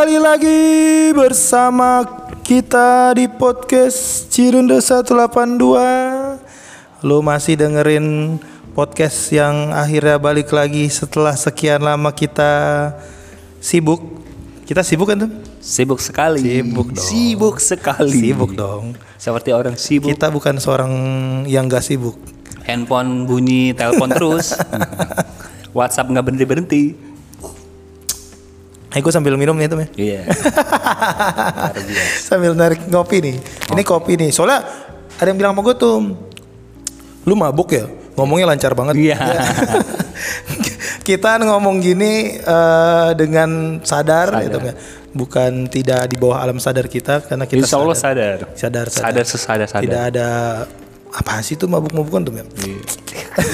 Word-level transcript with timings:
Kembali 0.00 0.16
lagi 0.16 0.64
bersama 1.12 2.00
kita 2.40 3.12
di 3.12 3.28
podcast 3.28 4.32
Cirende 4.32 4.80
182 4.80 7.04
Lu 7.04 7.20
masih 7.20 7.60
dengerin 7.60 8.40
podcast 8.72 9.28
yang 9.28 9.76
akhirnya 9.76 10.16
balik 10.16 10.56
lagi 10.56 10.88
setelah 10.88 11.36
sekian 11.36 11.84
lama 11.84 12.16
kita 12.16 12.48
sibuk 13.60 14.00
Kita 14.64 14.80
sibuk 14.80 15.04
kan 15.04 15.28
tuh? 15.28 15.32
Sibuk 15.60 16.00
sekali. 16.00 16.48
Sibuk 16.48 16.96
dong. 16.96 17.04
Sibuk 17.04 17.60
sekali. 17.60 18.24
Sibuk 18.24 18.56
dong 18.56 18.96
Seperti 19.20 19.52
orang 19.52 19.76
sibuk. 19.76 20.16
Kita 20.16 20.32
bukan 20.32 20.56
seorang 20.56 20.92
yang 21.44 21.68
gak 21.68 21.84
sibuk 21.84 22.16
Handphone 22.64 23.28
bunyi, 23.28 23.76
telepon 23.76 24.08
terus. 24.08 24.56
WhatsApp 25.76 26.08
nggak 26.08 26.24
berhenti 26.24 26.46
berhenti. 26.48 27.09
Eh 28.90 28.98
gue 28.98 29.12
sambil 29.14 29.38
minum 29.38 29.54
nih 29.54 29.70
tuh 29.70 29.78
ya 29.78 29.88
Iya. 29.94 30.20
Sambil 32.28 32.58
narik 32.58 32.90
ngopi 32.90 33.22
nih 33.22 33.36
Ini 33.70 33.82
kopi 33.86 34.18
nih 34.18 34.34
Soalnya 34.34 34.66
ada 35.14 35.28
yang 35.30 35.38
bilang 35.38 35.52
sama 35.54 35.62
gue 35.62 35.76
tuh 35.78 35.96
Lu 37.22 37.34
mabuk 37.38 37.70
ya? 37.70 37.86
Ngomongnya 38.18 38.50
lancar 38.50 38.74
banget 38.74 38.98
Iya. 38.98 39.18
Kita 41.06 41.38
ngomong 41.38 41.80
gini 41.80 42.38
eh, 42.38 43.10
dengan 43.18 43.80
sadar, 43.82 44.30
gitu 44.46 44.58
kan. 44.62 44.74
Bukan 45.10 45.52
tidak 45.66 46.06
di 46.06 46.14
bawah 46.14 46.38
alam 46.38 46.62
sadar 46.62 46.86
kita 46.86 47.24
Karena 47.24 47.48
kita 47.48 47.66
Insya 47.66 47.82
Allah 47.82 47.98
sadar. 47.98 48.38
sadar, 48.54 48.86
sadar. 48.86 49.06
Sadar 49.10 49.24
sesadar 49.26 49.66
sadar. 49.66 49.82
Tidak 49.86 50.02
ada 50.14 50.28
apa 51.10 51.42
sih 51.42 51.58
tuh 51.58 51.66
mabuk-mabukan 51.66 52.22
tuh 52.22 52.32
Mem? 52.34 52.46
Iya. 52.62 52.78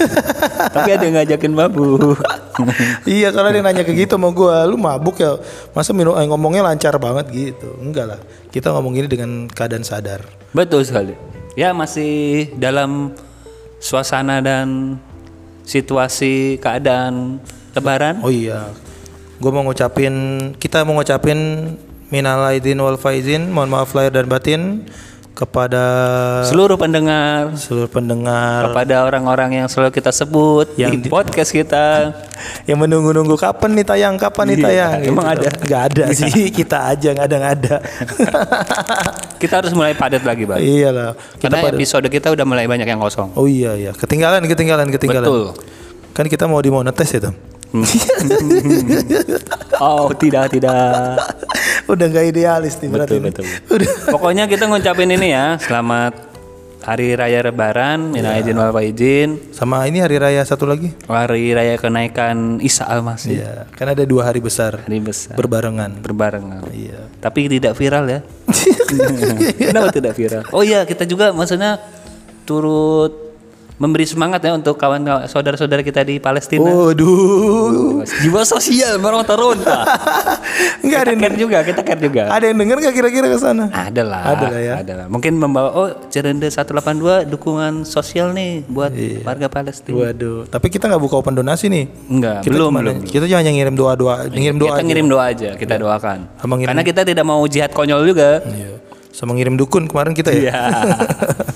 Tapi 0.76 0.90
ada 0.92 1.04
yang 1.08 1.16
ngajakin 1.16 1.52
mabuk. 1.56 2.20
iya 3.18 3.28
kalau 3.34 3.52
dia 3.52 3.60
nanya 3.60 3.84
ke 3.84 3.92
gitu 3.92 4.16
sama 4.16 4.32
gue 4.32 4.56
Lu 4.70 4.76
mabuk 4.80 5.20
ya? 5.20 5.36
Masa 5.76 5.92
minum, 5.92 6.16
eh, 6.16 6.24
ngomongnya 6.24 6.64
lancar 6.64 6.96
banget 6.96 7.28
gitu? 7.32 7.68
Enggak 7.80 8.16
lah. 8.16 8.20
Kita 8.48 8.72
ngomong 8.72 8.96
gini 8.96 9.08
dengan 9.08 9.48
keadaan 9.50 9.84
sadar. 9.84 10.24
Betul 10.56 10.84
sekali. 10.88 11.12
Ya 11.56 11.72
masih 11.72 12.52
dalam 12.56 13.12
suasana 13.80 14.40
dan 14.40 14.98
situasi 15.66 16.56
keadaan 16.62 17.42
lebaran. 17.76 18.20
Oh 18.24 18.32
iya, 18.32 18.72
gue 19.40 19.50
mau 19.52 19.64
ngucapin, 19.66 20.14
kita 20.56 20.84
mau 20.86 20.96
ngucapin 20.96 21.72
minal 22.08 22.40
aidin 22.48 22.78
wal 22.80 22.96
faizin, 22.96 23.50
mohon 23.50 23.68
maaf 23.68 23.92
lahir 23.92 24.14
dan 24.14 24.30
batin 24.30 24.86
kepada 25.36 25.84
Seluruh 26.48 26.80
pendengar, 26.80 27.52
seluruh 27.60 27.92
pendengar 27.92 28.72
kepada 28.72 29.04
orang-orang 29.04 29.60
yang 29.60 29.66
selalu 29.68 29.92
kita 29.92 30.08
sebut 30.08 30.72
Yang 30.80 31.04
di 31.04 31.08
podcast 31.12 31.52
kita. 31.52 32.16
yang 32.68 32.80
menunggu-nunggu 32.80 33.36
kapan 33.36 33.76
nih 33.76 33.84
tayang, 33.84 34.14
kapan 34.16 34.44
nih 34.48 34.56
Iya, 34.56 34.64
tayang. 34.64 34.90
emang 35.04 35.26
ada? 35.28 35.48
Nggak 35.52 35.82
ada 35.92 36.04
sih, 36.10 36.48
kita 36.48 36.88
aja 36.88 37.08
nggak 37.12 37.26
ada 37.28 37.36
nggak 37.36 37.54
ada. 37.60 37.76
Kita 39.36 39.60
harus 39.60 39.76
mulai 39.76 39.92
padat 39.92 40.24
lagi, 40.24 40.48
Bang. 40.48 40.56
Iyalah, 40.56 41.12
Karena 41.36 41.60
pada. 41.60 41.76
episode 41.76 42.08
kita 42.08 42.32
udah 42.32 42.48
mulai 42.48 42.64
banyak 42.64 42.88
yang 42.88 42.96
kosong. 42.96 43.36
Oh 43.36 43.44
iya 43.44 43.76
iya, 43.76 43.92
ketinggalan 43.92 44.40
ketinggalan 44.48 44.88
ketinggalan. 44.88 45.28
Betul. 45.28 45.46
Kan 46.16 46.24
kita 46.24 46.48
mau 46.48 46.56
dimonetes 46.64 47.12
ya 47.12 47.20
tuh. 47.20 47.36
Oh, 49.76 50.08
tidak, 50.12 50.48
tidak. 50.50 51.20
Udah 51.86 52.06
nggak 52.06 52.26
idealis 52.26 52.80
nih 52.80 52.88
berarti. 52.88 53.18
Betul, 53.20 53.44
betul. 53.44 53.44
Udah. 53.68 53.90
Pokoknya 54.08 54.44
kita 54.46 54.64
ngucapin 54.66 55.10
ini 55.10 55.30
ya, 55.30 55.54
selamat 55.56 56.26
Hari 56.80 57.18
Raya 57.18 57.42
Lebaran, 57.42 58.14
minal 58.14 58.30
Iya. 58.30 58.46
aidin 58.46 58.56
wal 58.56 58.70
faizin, 58.70 59.42
Sama 59.50 59.82
ini 59.84 59.98
hari 59.98 60.22
raya 60.22 60.46
satu 60.46 60.70
lagi. 60.70 60.94
Hari 61.04 61.50
Raya 61.50 61.74
kenaikan 61.76 62.62
Isa 62.62 62.86
Al-Masih. 62.86 63.42
Iya, 63.42 63.66
kan 63.74 63.90
ada 63.90 64.06
dua 64.06 64.30
hari 64.30 64.38
besar 64.38 64.86
Hari 64.86 65.02
besar. 65.02 65.34
berbarengan. 65.34 65.98
berbarengan. 65.98 66.62
Iya. 66.70 67.10
Tapi 67.18 67.50
tidak 67.50 67.74
viral 67.74 68.06
ya. 68.06 68.20
Kenapa 69.66 69.90
tidak 69.90 70.14
viral? 70.14 70.46
Oh 70.54 70.62
iya, 70.62 70.86
kita 70.86 71.02
juga 71.02 71.34
maksudnya 71.34 71.82
turut 72.46 73.25
memberi 73.76 74.08
semangat 74.08 74.40
ya 74.40 74.56
untuk 74.56 74.74
kawan 74.74 75.04
saudara-saudara 75.28 75.84
kita 75.84 76.00
di 76.00 76.16
Palestina. 76.16 76.64
Waduh. 76.64 78.00
Jiwa 78.24 78.42
sosial 78.42 78.96
meronta-ronta. 78.96 79.84
Enggak 80.84 81.00
ada 81.04 81.12
care 81.14 81.36
juga, 81.36 81.58
kita 81.60 81.80
care 81.82 82.00
juga. 82.00 82.22
ada 82.28 82.44
yang 82.44 82.56
denger 82.56 82.76
nggak 82.80 82.94
kira-kira 82.94 83.26
ke 83.28 83.36
sana? 83.36 83.68
Ada 83.68 84.02
lah. 84.02 84.22
Ada 84.32 84.46
lah 84.48 84.60
ya. 84.60 84.74
Ada 84.80 84.92
lah. 84.94 85.06
Mungkin 85.12 85.36
membawa 85.36 85.70
oh 85.72 85.88
Cerende 86.08 86.48
182 86.48 87.28
dukungan 87.28 87.84
sosial 87.84 88.32
nih 88.32 88.64
buat 88.66 88.92
Iya. 88.96 89.20
warga 89.22 89.48
Palestina. 89.52 90.08
Waduh, 90.08 90.48
tapi 90.48 90.72
kita 90.72 90.88
nggak 90.88 91.02
buka 91.02 91.20
open 91.20 91.36
donasi 91.36 91.68
nih. 91.68 91.84
Enggak, 92.08 92.40
Kita 92.42 92.54
belum 92.56 92.70
belum. 92.72 92.96
Kita 93.04 93.24
cuma 93.26 93.44
ngirim 93.44 93.74
doa-doa, 93.76 94.14
ngirim 94.30 94.56
doa. 94.56 94.66
kita 94.66 94.78
aja. 94.78 94.86
ngirim 94.88 95.06
doa 95.06 95.24
aja, 95.26 95.50
kita 95.52 95.74
doakan. 95.76 96.18
Sama 96.40 96.54
ngirim- 96.56 96.70
Karena 96.72 96.82
kita 96.82 97.00
tidak 97.04 97.24
mau 97.24 97.44
jihad 97.44 97.70
konyol 97.76 98.08
juga. 98.08 98.40
Iya. 98.40 98.80
Sama 99.12 99.32
ngirim 99.36 99.56
dukun 99.56 99.84
kemarin 99.84 100.12
kita 100.12 100.32
ya. 100.32 100.40
Iya. 100.40 100.56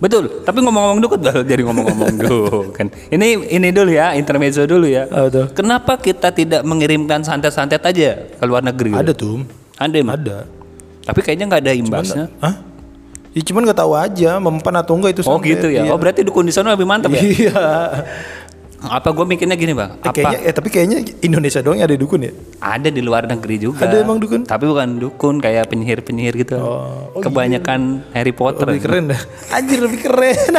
Betul, 0.00 0.42
tapi 0.48 0.64
ngomong-ngomong 0.64 1.00
dukun 1.04 1.20
baru 1.20 1.44
jadi 1.52 1.60
ngomong-ngomong 1.60 2.12
dukun. 2.24 2.88
Ini 3.12 3.26
ini 3.52 3.68
dulu 3.68 3.92
ya, 3.92 4.16
intermezzo 4.16 4.64
dulu 4.64 4.88
ya. 4.88 5.04
Tuh? 5.06 5.52
Kenapa 5.52 6.00
kita 6.00 6.32
tidak 6.32 6.64
mengirimkan 6.64 7.20
santet-santet 7.20 7.84
aja 7.84 8.16
ke 8.32 8.44
luar 8.48 8.64
negeri? 8.64 8.96
Ada 8.96 9.12
tuh. 9.12 9.44
Ada, 9.76 9.96
emang? 10.00 10.16
Ada. 10.16 10.48
Tapi 11.04 11.20
kayaknya 11.20 11.44
nggak 11.52 11.62
ada 11.68 11.72
imbasnya. 11.76 12.24
Hah? 12.40 12.54
Ya 13.30 13.42
cuman 13.46 13.62
nggak 13.62 13.78
tahu 13.78 13.92
aja 13.94 14.30
mempan 14.42 14.74
atau 14.82 14.98
enggak 14.98 15.14
itu 15.14 15.22
Oh 15.22 15.38
gitu 15.38 15.70
ya. 15.70 15.86
Iya. 15.86 15.94
Oh 15.94 15.98
berarti 16.00 16.26
dukun 16.26 16.50
di 16.50 16.54
sana 16.54 16.74
lebih 16.74 16.88
mantap 16.88 17.14
ya? 17.14 17.22
Iya. 17.30 17.62
Apa 18.80 19.12
gue 19.12 19.24
mikirnya 19.28 19.60
gini 19.60 19.76
bang? 19.76 19.92
Eh, 20.00 20.08
Apa 20.08 20.16
kayaknya 20.16 20.38
eh 20.40 20.52
tapi 20.56 20.68
kayaknya 20.72 20.98
Indonesia 21.20 21.60
doang 21.60 21.76
yang 21.76 21.88
ada 21.88 22.00
dukun 22.00 22.24
ya. 22.24 22.32
ada 22.60 22.88
di 22.88 23.00
luar 23.04 23.28
negeri 23.28 23.60
juga? 23.60 23.84
Ada 23.84 24.00
emang 24.00 24.16
dukun? 24.16 24.48
Tapi 24.48 24.64
bukan 24.64 24.88
dukun 24.96 25.36
kayak 25.36 25.68
penyihir-penyihir 25.68 26.34
gitu. 26.40 26.56
Oh, 26.56 27.12
oh 27.12 27.20
Kebanyakan 27.20 28.08
Harry 28.16 28.32
Potter. 28.32 28.64
Lebih 28.64 28.84
keren 28.88 29.04
dah. 29.12 29.20
Anjir 29.56 29.84
lebih 29.84 30.00
keren. 30.00 30.56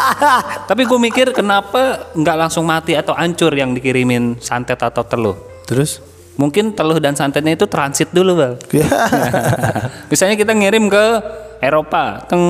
Tapi 0.70 0.82
gue 0.88 0.98
mikir 1.00 1.36
kenapa 1.36 2.12
nggak 2.16 2.36
langsung 2.48 2.64
mati 2.64 2.96
atau 2.96 3.12
hancur 3.12 3.52
yang 3.52 3.76
dikirimin 3.76 4.40
santet 4.40 4.80
atau 4.80 5.04
teluh? 5.04 5.36
Terus? 5.68 6.00
Mungkin 6.40 6.72
teluh 6.72 6.96
dan 6.96 7.12
santetnya 7.12 7.52
itu 7.52 7.68
transit 7.68 8.08
dulu 8.16 8.40
bang. 8.40 8.54
Ya. 8.80 8.88
Misalnya 10.08 10.40
kita 10.40 10.56
ngirim 10.56 10.88
ke 10.88 11.04
Eropa, 11.60 12.24
teng 12.24 12.40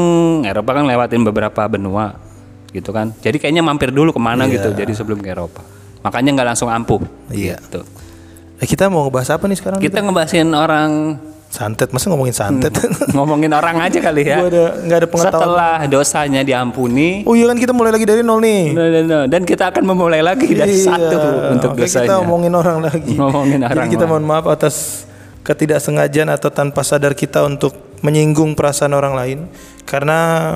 Eropa 0.47 0.71
kan 0.71 0.87
lewatin 0.87 1.27
beberapa 1.27 1.67
benua, 1.67 2.15
gitu 2.71 2.91
kan. 2.91 3.11
Jadi 3.17 3.37
kayaknya 3.37 3.61
mampir 3.61 3.91
dulu 3.91 4.11
ke 4.11 4.19
mana 4.19 4.45
Iya. 4.45 4.57
gitu. 4.57 4.69
Jadi 4.73 4.93
sebelum 4.93 5.19
ke 5.19 5.29
Eropa. 5.29 5.63
Makanya 6.01 6.31
nggak 6.33 6.49
langsung 6.55 6.69
ampuh. 6.69 7.03
Iya. 7.29 7.59
Gitu. 7.61 7.83
Eh, 8.57 8.67
kita 8.67 8.87
mau 8.87 9.05
ngebahas 9.05 9.35
apa 9.35 9.45
nih 9.45 9.57
sekarang? 9.57 9.79
Kita 9.79 9.99
ngebahasin 10.01 10.49
orang 10.51 10.91
Santet, 11.51 11.91
masa 11.91 12.07
ngomongin 12.07 12.31
santet? 12.31 12.71
ngomongin 13.11 13.51
orang 13.51 13.83
aja 13.83 13.99
kali 13.99 14.23
ya. 14.23 14.39
Gua 14.39 14.47
ada 14.47 14.65
nggak 14.87 14.99
ada 15.03 15.09
pengetahuan. 15.11 15.35
Setelah 15.35 15.75
dosanya 15.91 16.41
diampuni, 16.47 17.27
Oh 17.27 17.35
iya 17.35 17.51
kan 17.51 17.59
kita 17.59 17.75
mulai 17.75 17.91
lagi 17.91 18.07
dari 18.07 18.23
nol 18.23 18.39
nih. 18.39 18.71
no, 18.71 18.83
no, 18.87 19.01
no. 19.03 19.19
dan 19.27 19.43
kita 19.43 19.75
akan 19.75 19.83
memulai 19.83 20.23
lagi 20.23 20.47
dari 20.47 20.79
Iya. 20.79 20.95
satu 20.95 21.19
untuk 21.51 21.71
Oke, 21.75 21.83
dosanya. 21.83 22.07
kita 22.07 22.15
ngomongin 22.23 22.53
orang 22.55 22.79
lagi. 22.81 23.13
Ngomongin 23.19 23.59
Jadi 23.61 23.73
orang 23.73 23.89
kita 23.89 24.05
lagi. 24.07 24.13
mohon 24.15 24.25
maaf 24.25 24.47
atas 24.47 24.77
ketidaksengajaan 25.43 26.31
atau 26.31 26.49
tanpa 26.49 26.81
sadar 26.81 27.13
kita 27.13 27.43
untuk 27.43 27.75
menyinggung 28.01 28.55
perasaan 28.55 28.95
orang 28.95 29.13
lain 29.13 29.39
karena 29.83 30.55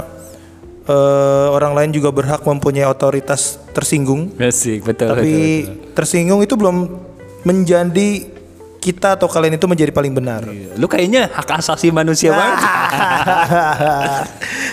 eh, 0.84 1.46
orang 1.50 1.72
lain 1.72 1.90
juga 1.90 2.08
berhak 2.08 2.40
mempunyai 2.40 2.84
otoritas 2.84 3.56
tersinggung. 3.72 4.32
Asik, 4.36 4.84
betul, 4.84 5.10
Tapi 5.10 5.32
betul, 5.64 5.92
tersinggung 5.92 6.40
itu 6.40 6.54
belum 6.54 6.76
menjadi 7.42 8.32
kita 8.78 9.16
atau 9.16 9.24
kalian 9.24 9.56
itu 9.56 9.64
menjadi 9.64 9.88
paling 9.90 10.12
benar. 10.12 10.44
betul. 10.44 10.76
Lu 10.76 10.84
kayaknya 10.84 11.32
hak 11.32 11.48
asasi 11.56 11.88
manusia 11.88 12.36
banget. 12.38 12.60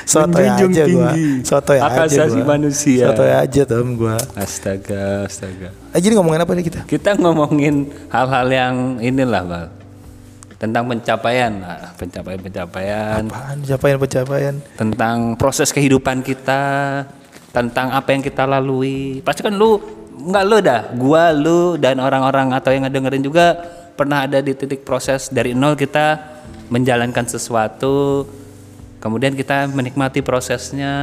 Sotoy 0.04 0.44
aja 0.44 0.66
gua. 0.68 1.12
tinggi 1.16 1.48
Sotoy 1.48 1.80
hak 1.80 1.94
aja 1.96 2.28
asasi 2.28 2.40
gua. 2.44 2.48
manusia. 2.52 3.06
Sotoy 3.08 3.32
aja 3.32 3.62
tuh 3.64 3.80
gua. 3.96 4.16
Astaga, 4.36 5.26
astaga. 5.26 5.72
Eh, 5.96 6.00
jadi 6.04 6.20
ngomongin 6.20 6.44
apa 6.44 6.52
nih 6.52 6.66
kita? 6.68 6.80
Kita 6.84 7.16
ngomongin 7.16 7.88
hal-hal 8.12 8.48
yang 8.52 8.76
inilah, 9.00 9.44
Bang. 9.48 9.70
Tentang 10.62 10.86
pencapaian, 10.86 11.50
Nah, 11.50 11.90
pencapaian-pencapaian, 11.98 13.26
Apaan 13.26 13.66
pencapaian-pencapaian? 13.66 14.62
tentang 14.78 15.34
proses 15.34 15.74
kehidupan 15.74 16.22
kita, 16.22 17.02
tentang 17.50 17.90
apa 17.90 18.14
yang 18.14 18.22
kita 18.22 18.46
lalui. 18.46 19.26
Pasti 19.26 19.42
kan 19.42 19.58
lu 19.58 19.82
nggak 20.22 20.44
lu 20.46 20.58
dah, 20.62 20.82
gua, 20.94 21.34
lu 21.34 21.82
dan 21.82 21.98
orang-orang 21.98 22.54
atau 22.54 22.70
yang 22.70 22.86
ngedengerin 22.86 23.26
juga 23.26 23.58
pernah 23.98 24.30
ada 24.30 24.38
di 24.38 24.54
titik 24.54 24.86
proses 24.86 25.34
dari 25.34 25.58
nol 25.58 25.74
kita 25.74 26.38
menjalankan 26.70 27.26
sesuatu, 27.26 28.30
kemudian 29.02 29.34
kita 29.34 29.66
menikmati 29.66 30.22
prosesnya, 30.22 30.94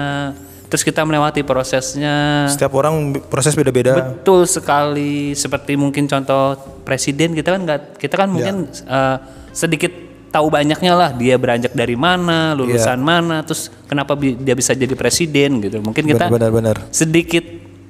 terus 0.71 0.87
kita 0.87 1.03
melewati 1.03 1.43
prosesnya. 1.43 2.47
Setiap 2.47 2.73
orang 2.79 3.11
proses 3.27 3.59
beda-beda. 3.59 4.15
Betul 4.15 4.47
sekali. 4.47 5.35
Seperti 5.35 5.75
mungkin 5.75 6.07
contoh 6.07 6.57
presiden 6.87 7.35
kita 7.35 7.59
kan 7.59 7.61
nggak, 7.67 7.81
kita 8.01 8.15
kan 8.15 8.29
mungkin 8.31 8.71
eh, 8.71 9.17
sedikit 9.51 9.91
tahu 10.29 10.49
banyaknya 10.49 10.93
lah 10.93 11.11
dia 11.11 11.41
beranjak 11.41 11.73
dari 11.73 11.97
mana, 11.97 12.53
lulusan 12.53 13.01
mana, 13.01 13.41
terus 13.41 13.73
kenapa 13.89 14.13
bi- 14.13 14.37
dia 14.37 14.53
bisa 14.53 14.77
jadi 14.77 14.93
presiden 14.93 15.59
gitu. 15.59 15.81
Mungkin 15.81 16.05
kita 16.05 16.29
Benar-benar. 16.29 16.85
sedikit 16.93 17.45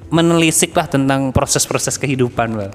menelisik 0.09 0.73
lah 0.73 0.87
tentang 0.87 1.35
proses-proses 1.35 1.99
kehidupan, 1.99 2.49
Bang. 2.55 2.73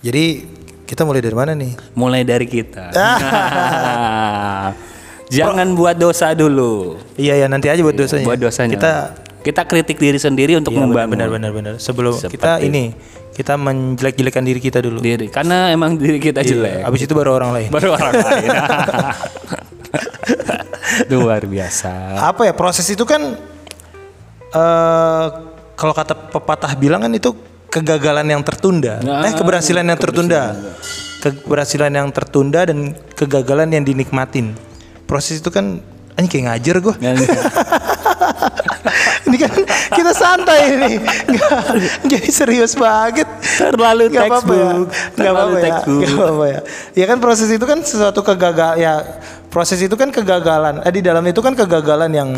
Jadi 0.00 0.56
Kita 0.88 1.04
mulai 1.04 1.20
dari 1.20 1.36
mana 1.36 1.52
nih? 1.52 1.76
Mulai 1.92 2.24
dari 2.24 2.48
kita. 2.48 2.88
Nah, 2.96 4.72
Jangan 5.28 5.76
buat 5.76 5.92
dosa 5.92 6.32
dulu. 6.32 6.96
Iya 7.14 7.44
ya 7.44 7.46
nanti 7.46 7.68
aja 7.68 7.84
buat 7.84 7.92
dosanya. 7.92 8.24
Buat 8.24 8.40
dosanya. 8.40 8.72
Kita 8.72 8.92
kita 9.48 9.64
kritik 9.64 9.96
diri 9.96 10.20
sendiri 10.20 10.60
untuk 10.60 10.76
Iya, 10.76 10.84
membangun 10.84 11.16
benar 11.16 11.28
benar 11.32 11.50
benar. 11.56 11.72
Sebelum 11.80 12.20
Seperti 12.20 12.36
kita 12.36 12.60
ini 12.60 12.92
kita 13.32 13.56
menjelek-jelekan 13.56 14.44
diri 14.44 14.60
kita 14.60 14.84
dulu. 14.84 15.00
diri. 15.00 15.32
Karena 15.32 15.72
emang 15.72 15.96
diri 15.96 16.20
kita 16.20 16.44
jelek. 16.44 16.84
Habis 16.84 17.08
itu 17.08 17.16
baru 17.16 17.40
orang 17.40 17.50
lain. 17.56 17.68
Baru 17.72 17.96
orang 17.96 18.12
lain. 18.12 18.48
Luar 21.12 21.42
biasa. 21.48 22.20
Apa 22.28 22.44
ya 22.44 22.52
proses 22.52 22.84
itu 22.92 23.08
kan 23.08 23.40
eh 24.52 25.26
kalau 25.78 25.94
kata 25.94 26.12
pepatah 26.34 26.74
bilang 26.76 27.00
kan 27.00 27.12
itu 27.14 27.32
kegagalan 27.72 28.26
yang 28.28 28.42
tertunda. 28.44 29.00
Nah, 29.00 29.24
eh 29.24 29.32
keberhasilan 29.32 29.86
yang 29.86 29.96
tertunda. 29.96 30.52
Keberhasilan 31.18 31.92
yang 31.94 32.08
tertunda 32.12 32.68
dan 32.68 32.92
kegagalan 33.16 33.70
yang 33.72 33.84
dinikmatin. 33.86 34.52
Proses 35.08 35.40
itu 35.40 35.48
kan 35.48 35.80
anjing 36.18 36.30
kayak 36.34 36.44
ngajar 36.50 36.76
gua. 36.82 36.94
ini 39.28 39.36
kan 39.38 39.54
kita 39.94 40.12
santai 40.12 40.58
ini. 40.74 40.92
Nggak, 41.30 41.62
jadi 42.10 42.28
serius 42.28 42.74
banget. 42.74 43.28
Terlalu 43.58 44.10
Nggak 44.10 44.26
apa-apa 44.26 44.52
ya. 44.52 44.66
textbook, 44.66 44.88
Nggak 44.88 45.14
terlalu 45.14 45.38
apa-apa 45.38 45.58
ya. 45.58 45.64
textbook. 45.64 46.02
Nggak 46.02 46.18
apa-apa 46.18 46.46
ya. 46.46 46.60
Ya 46.98 47.04
kan 47.06 47.18
proses 47.22 47.48
itu 47.48 47.64
kan 47.64 47.78
sesuatu 47.86 48.20
kegagal 48.26 48.72
ya 48.82 48.92
proses 49.48 49.78
itu 49.78 49.94
kan 49.94 50.10
kegagalan. 50.10 50.82
Eh 50.82 50.92
di 50.92 51.02
dalam 51.06 51.22
itu 51.22 51.38
kan 51.38 51.54
kegagalan 51.54 52.10
yang 52.10 52.30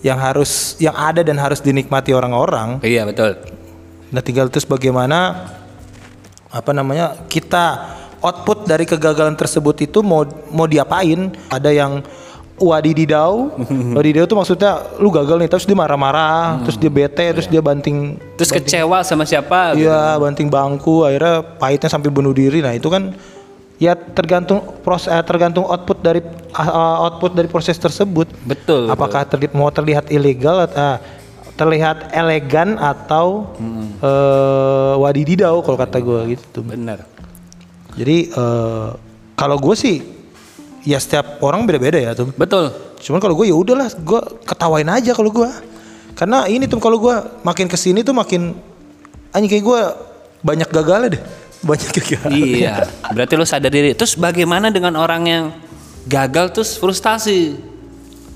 yang 0.00 0.16
harus 0.16 0.78
yang 0.80 0.96
ada 0.96 1.20
dan 1.20 1.36
harus 1.36 1.60
dinikmati 1.60 2.14
orang-orang. 2.16 2.80
iya 2.80 3.04
betul. 3.04 3.36
Nah 4.10 4.22
tinggal 4.24 4.48
terus 4.48 4.64
bagaimana 4.64 5.50
apa 6.50 6.70
namanya 6.72 7.26
kita 7.28 7.96
output 8.20 8.66
dari 8.66 8.88
kegagalan 8.88 9.36
tersebut 9.36 9.76
itu 9.84 10.00
mau 10.00 10.24
mau 10.50 10.64
diapain? 10.64 11.30
Ada 11.52 11.70
yang 11.70 12.00
wadididau, 12.60 13.56
wadididau 13.96 14.28
itu 14.28 14.36
maksudnya 14.36 14.72
lu 15.00 15.08
gagal 15.08 15.40
nih 15.40 15.48
terus 15.48 15.64
dia 15.64 15.72
marah-marah, 15.72 16.60
terus 16.62 16.76
dia 16.76 16.92
bete, 16.92 17.26
terus 17.32 17.48
dia 17.48 17.58
banting 17.58 18.20
Terus 18.36 18.52
kecewa 18.52 19.00
sama 19.00 19.24
siapa? 19.24 19.72
gitu. 19.74 19.88
Iya, 19.88 20.20
banting 20.20 20.52
bangku, 20.52 21.02
akhirnya 21.02 21.40
pahitnya 21.56 21.88
sampai 21.88 22.12
bunuh 22.12 22.36
diri. 22.36 22.60
Nah, 22.60 22.76
itu 22.76 22.92
kan 22.92 23.16
ya 23.80 23.96
tergantung 23.96 24.60
proses 24.84 25.08
eh, 25.08 25.24
tergantung 25.24 25.64
output 25.64 26.04
dari 26.04 26.20
uh, 26.52 27.08
output 27.08 27.32
dari 27.32 27.48
proses 27.48 27.80
tersebut. 27.80 28.28
Betul. 28.44 28.92
Apakah 28.92 29.24
terli- 29.24 29.52
mau 29.56 29.72
terlihat 29.72 30.12
ilegal 30.12 30.68
atau 30.68 31.00
terlihat 31.56 32.12
elegan 32.12 32.76
atau 32.76 33.52
eh, 34.00 34.94
wadididau 34.96 35.60
kalau 35.60 35.76
kata 35.76 36.00
gue 36.00 36.36
gitu. 36.36 36.60
Benar. 36.64 37.04
Jadi 37.96 38.32
eh, 38.32 38.88
kalau 39.36 39.56
gue 39.56 39.76
sih 39.76 40.19
ya 40.84 40.98
setiap 41.00 41.40
orang 41.44 41.64
beda-beda 41.68 41.98
ya 42.00 42.12
tuh. 42.16 42.32
Betul. 42.34 42.72
Cuman 43.00 43.20
kalau 43.20 43.34
gue 43.36 43.48
ya 43.48 43.56
udahlah, 43.56 43.88
gue 43.92 44.20
ketawain 44.44 44.88
aja 44.88 45.12
kalau 45.16 45.32
gue. 45.32 45.50
Karena 46.16 46.44
ini 46.48 46.68
tuh 46.68 46.76
kalau 46.82 47.00
gue 47.00 47.16
makin 47.44 47.64
ke 47.68 47.76
sini 47.80 48.04
tuh 48.04 48.12
makin 48.12 48.52
anjing 49.32 49.48
kayak 49.48 49.64
gue 49.64 49.80
banyak 50.44 50.68
gagalnya 50.68 51.08
deh, 51.16 51.22
banyak 51.68 51.90
gagal. 51.92 52.28
iya. 52.32 52.84
Berarti 53.12 53.32
lu 53.36 53.46
sadar 53.48 53.72
diri. 53.72 53.92
Terus 53.96 54.16
bagaimana 54.16 54.68
dengan 54.68 54.96
orang 54.96 55.22
yang 55.24 55.44
gagal 56.08 56.52
terus 56.56 56.76
frustasi? 56.76 57.70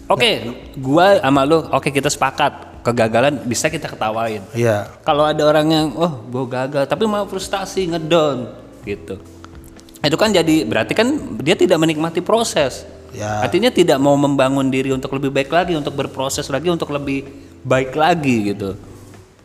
Oke, 0.04 0.52
gua 0.76 1.16
sama 1.16 1.48
lu, 1.48 1.64
oke 1.64 1.88
kita 1.88 2.12
sepakat. 2.12 2.76
Kegagalan 2.84 3.40
bisa 3.48 3.72
kita 3.72 3.88
ketawain. 3.88 4.44
Iya. 4.52 4.92
Kalau 5.00 5.24
ada 5.24 5.40
orang 5.48 5.64
yang 5.72 5.86
oh 5.96 6.20
gue 6.28 6.44
gagal 6.44 6.84
tapi 6.84 7.08
mau 7.08 7.24
frustasi 7.24 7.88
ngedown 7.88 8.52
gitu. 8.84 9.16
Itu 10.04 10.20
kan 10.20 10.30
jadi 10.30 10.68
berarti 10.68 10.92
kan 10.92 11.40
dia 11.40 11.56
tidak 11.56 11.80
menikmati 11.80 12.20
proses. 12.20 12.84
Ya. 13.14 13.46
Artinya 13.46 13.70
tidak 13.70 13.96
mau 14.02 14.18
membangun 14.18 14.68
diri 14.68 14.90
untuk 14.90 15.14
lebih 15.16 15.30
baik 15.30 15.48
lagi, 15.48 15.72
untuk 15.78 15.94
berproses 15.94 16.50
lagi, 16.50 16.66
untuk 16.68 16.90
lebih 16.92 17.24
baik 17.64 17.94
lagi 17.96 18.52
gitu. 18.52 18.76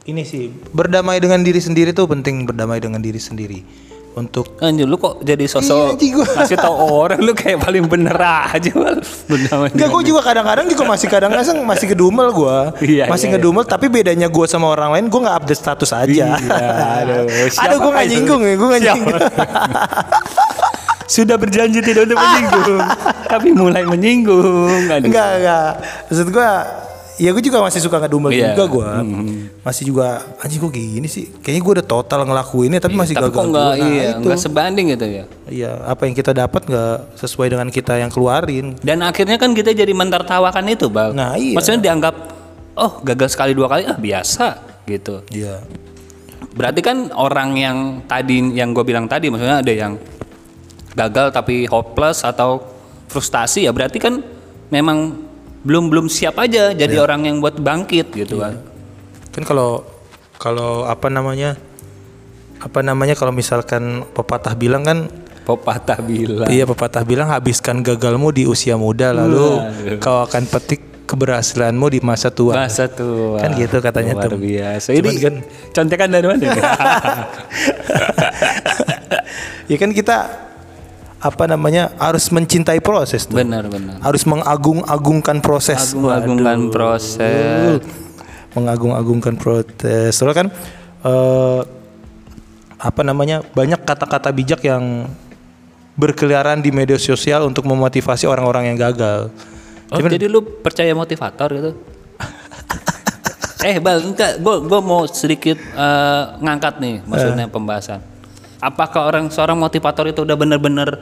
Ini 0.09 0.25
sih 0.25 0.49
berdamai 0.73 1.21
dengan 1.21 1.45
diri 1.45 1.61
sendiri 1.61 1.93
tuh 1.93 2.09
penting 2.09 2.43
berdamai 2.49 2.81
dengan 2.81 2.97
diri 2.97 3.21
sendiri 3.21 3.61
untuk 4.19 4.59
Anjir 4.59 4.85
lu 4.85 4.99
kok 4.99 5.23
jadi 5.23 5.47
Iya, 5.47 5.55
sosok 5.55 5.95
gua. 5.95 6.27
ngasih 6.43 6.57
tau 6.59 6.75
orang 6.75 7.19
lu 7.23 7.31
kayak 7.31 7.63
paling 7.63 7.87
bener 7.87 8.13
aja. 8.19 8.71
Berdamai 9.25 9.71
Enggak, 9.71 9.89
gue 9.89 10.03
juga 10.11 10.21
kadang-kadang 10.27 10.65
juga 10.67 10.83
masih 10.83 11.07
kadang-kadang 11.07 11.63
masih 11.63 11.85
ngedumel 11.89 12.27
gue, 12.35 12.57
Iya, 12.83 13.05
masih 13.07 13.31
iya, 13.31 13.39
ngedumel. 13.39 13.63
Tapi 13.63 13.85
bedanya 13.87 14.27
gue 14.27 14.45
sama 14.45 14.67
orang 14.69 14.93
lain, 14.93 15.05
gue 15.07 15.19
nggak 15.23 15.37
update 15.43 15.59
status 15.59 15.91
aja. 15.95 16.35
Iya, 16.35 16.65
aduh. 17.01 17.25
aduh, 17.63 17.77
gue 17.79 17.91
nggak 17.95 18.07
nyinggung 18.11 18.41
ya, 18.43 18.53
gue 18.59 18.67
nggak 18.67 18.83
nyinggung. 18.83 19.19
Sudah 21.15 21.41
berjanji 21.41 21.81
tidak 21.81 22.05
untuk 22.05 22.21
menyinggung, 22.21 22.81
tapi 23.25 23.49
mulai 23.49 23.81
menyinggung. 23.81 24.85
Aduh. 24.93 25.07
Enggak, 25.09 25.29
enggak. 25.41 25.71
Maksud 26.05 26.27
gue, 26.29 26.49
ya 27.19 27.29
gue 27.35 27.43
juga 27.43 27.59
masih 27.59 27.83
suka 27.83 27.99
ngedumel 27.99 28.31
Iya. 28.31 28.55
juga 28.55 28.63
gue. 28.71 28.89
Masih 29.61 29.83
juga, 29.91 30.23
anjing 30.39 30.59
gue 30.63 30.71
gini 30.71 31.07
sih. 31.11 31.27
Kayaknya 31.43 31.61
gue 31.61 31.73
udah 31.79 31.87
total 31.91 32.19
ngelakuinnya, 32.23 32.79
tapi 32.79 32.95
masih 32.95 33.19
Tapi 33.19 33.27
gagal. 33.27 33.35
kok 33.35 33.45
juga. 33.51 33.59
Nah, 33.59 33.73
iya, 33.75 34.07
itu. 34.15 34.27
sebanding 34.39 34.85
gitu 34.95 35.05
ya. 35.05 35.23
Iya, 35.51 35.71
apa 35.83 36.07
yang 36.07 36.15
kita 36.15 36.31
dapat 36.31 36.63
nggak 36.63 37.19
sesuai 37.19 37.47
dengan 37.51 37.67
kita 37.67 37.99
yang 37.99 38.07
keluarin. 38.07 38.79
Dan 38.79 39.03
akhirnya 39.03 39.35
kan 39.35 39.51
kita 39.51 39.75
jadi 39.75 39.91
mentertawakan 39.91 40.65
itu, 40.71 40.87
Bal. 40.87 41.11
Nah, 41.11 41.35
iya. 41.35 41.59
Maksudnya 41.59 41.91
dianggap 41.91 42.15
oh, 42.79 43.03
gagal 43.03 43.35
sekali 43.35 43.51
dua 43.51 43.67
kali 43.67 43.83
ah 43.83 43.99
biasa 43.99 44.47
gitu. 44.87 45.21
Iya. 45.29 45.59
Berarti 46.55 46.79
kan 46.79 47.11
orang 47.13 47.53
yang 47.59 47.77
tadi 48.07 48.41
yang 48.55 48.71
gue 48.71 48.81
bilang 48.87 49.05
tadi 49.05 49.27
maksudnya 49.27 49.59
ada 49.61 49.69
yang 49.69 49.99
gagal 50.97 51.29
tapi 51.29 51.69
hopeless 51.69 52.25
atau 52.25 52.59
frustasi 53.07 53.69
ya 53.69 53.71
berarti 53.71 54.01
kan 54.01 54.19
memang 54.73 55.28
belum 55.69 55.93
belum 55.93 56.09
siap 56.09 56.41
aja 56.41 56.73
jadi 56.73 56.97
Iya. 56.97 57.05
orang 57.05 57.29
yang 57.29 57.37
buat 57.37 57.61
bangkit 57.61 58.09
gitu 58.09 58.41
kan. 58.41 58.57
Kan 59.29 59.45
kalau 59.45 59.85
kalau 60.41 60.89
apa 60.89 61.13
namanya? 61.13 61.53
Apa 62.57 62.81
namanya 62.81 63.13
kalau 63.13 63.29
misalkan 63.29 64.01
pepatah 64.11 64.57
bilang 64.57 64.81
kan 64.81 65.05
Pepatah 65.39 65.97
bilang. 66.05 66.45
Iya 66.45 66.61
pepatah 66.65 67.01
bilang 67.01 67.25
habiskan 67.25 67.81
gagalmu 67.81 68.29
di 68.29 68.45
usia 68.45 68.77
muda 68.77 69.09
lalu 69.09 69.57
kau 69.97 70.21
akan 70.21 70.45
petik 70.45 71.09
keberhasilanmu 71.09 71.89
di 71.89 71.99
masa 72.05 72.29
tua. 72.29 72.53
Masa 72.53 72.85
tua. 72.85 73.41
Kan 73.41 73.57
gitu 73.57 73.81
katanya 73.81 74.13
Luar 74.13 74.29
tuh. 74.29 74.37
biasa. 74.37 74.93
Cuman 74.93 75.09
Ini 75.09 75.17
kan 75.17 75.35
contekan 75.73 76.09
dari 76.13 76.27
mana? 76.29 76.43
ya 79.71 79.77
kan 79.81 79.89
kita 79.89 80.17
apa 81.19 81.43
namanya 81.51 81.91
harus 81.99 82.31
mencintai 82.31 82.79
proses 82.79 83.27
tuh. 83.27 83.35
benar 83.35 83.67
benar. 83.67 83.99
Harus 83.99 84.23
mengagung-agungkan 84.23 85.43
proses. 85.43 85.91
Agung-agungkan 85.91 86.57
Waduh. 86.67 86.71
proses. 86.71 87.83
Mengagung-agungkan 88.55 89.35
proses. 89.35 90.15
Soalnya 90.15 90.47
kan 90.47 90.47
eh, 91.03 91.61
apa 92.79 93.01
namanya 93.03 93.43
banyak 93.51 93.83
kata-kata 93.83 94.31
bijak 94.31 94.63
yang 94.63 95.11
berkeliaran 95.99 96.63
di 96.63 96.71
media 96.71 96.95
sosial 96.95 97.43
untuk 97.43 97.67
memotivasi 97.67 98.23
orang-orang 98.23 98.71
yang 98.71 98.79
gagal. 98.79 99.27
Oh, 99.91 99.99
jadi 99.99 100.31
lu 100.31 100.39
percaya 100.39 100.95
motivator 100.95 101.49
gitu? 101.51 101.71
eh, 103.67 103.75
Bal, 103.83 103.99
enggak, 104.07 104.39
gua 104.39 104.63
gua 104.63 104.79
mau 104.79 105.03
sedikit 105.03 105.59
eh, 105.59 106.23
ngangkat 106.39 106.79
nih 106.79 106.95
maksudnya 107.03 107.51
pembahasan. 107.51 107.99
Apakah 108.59 109.07
orang 109.07 109.31
seorang 109.31 109.55
motivator 109.55 110.03
itu 110.11 110.27
udah 110.27 110.35
bener-bener 110.35 110.99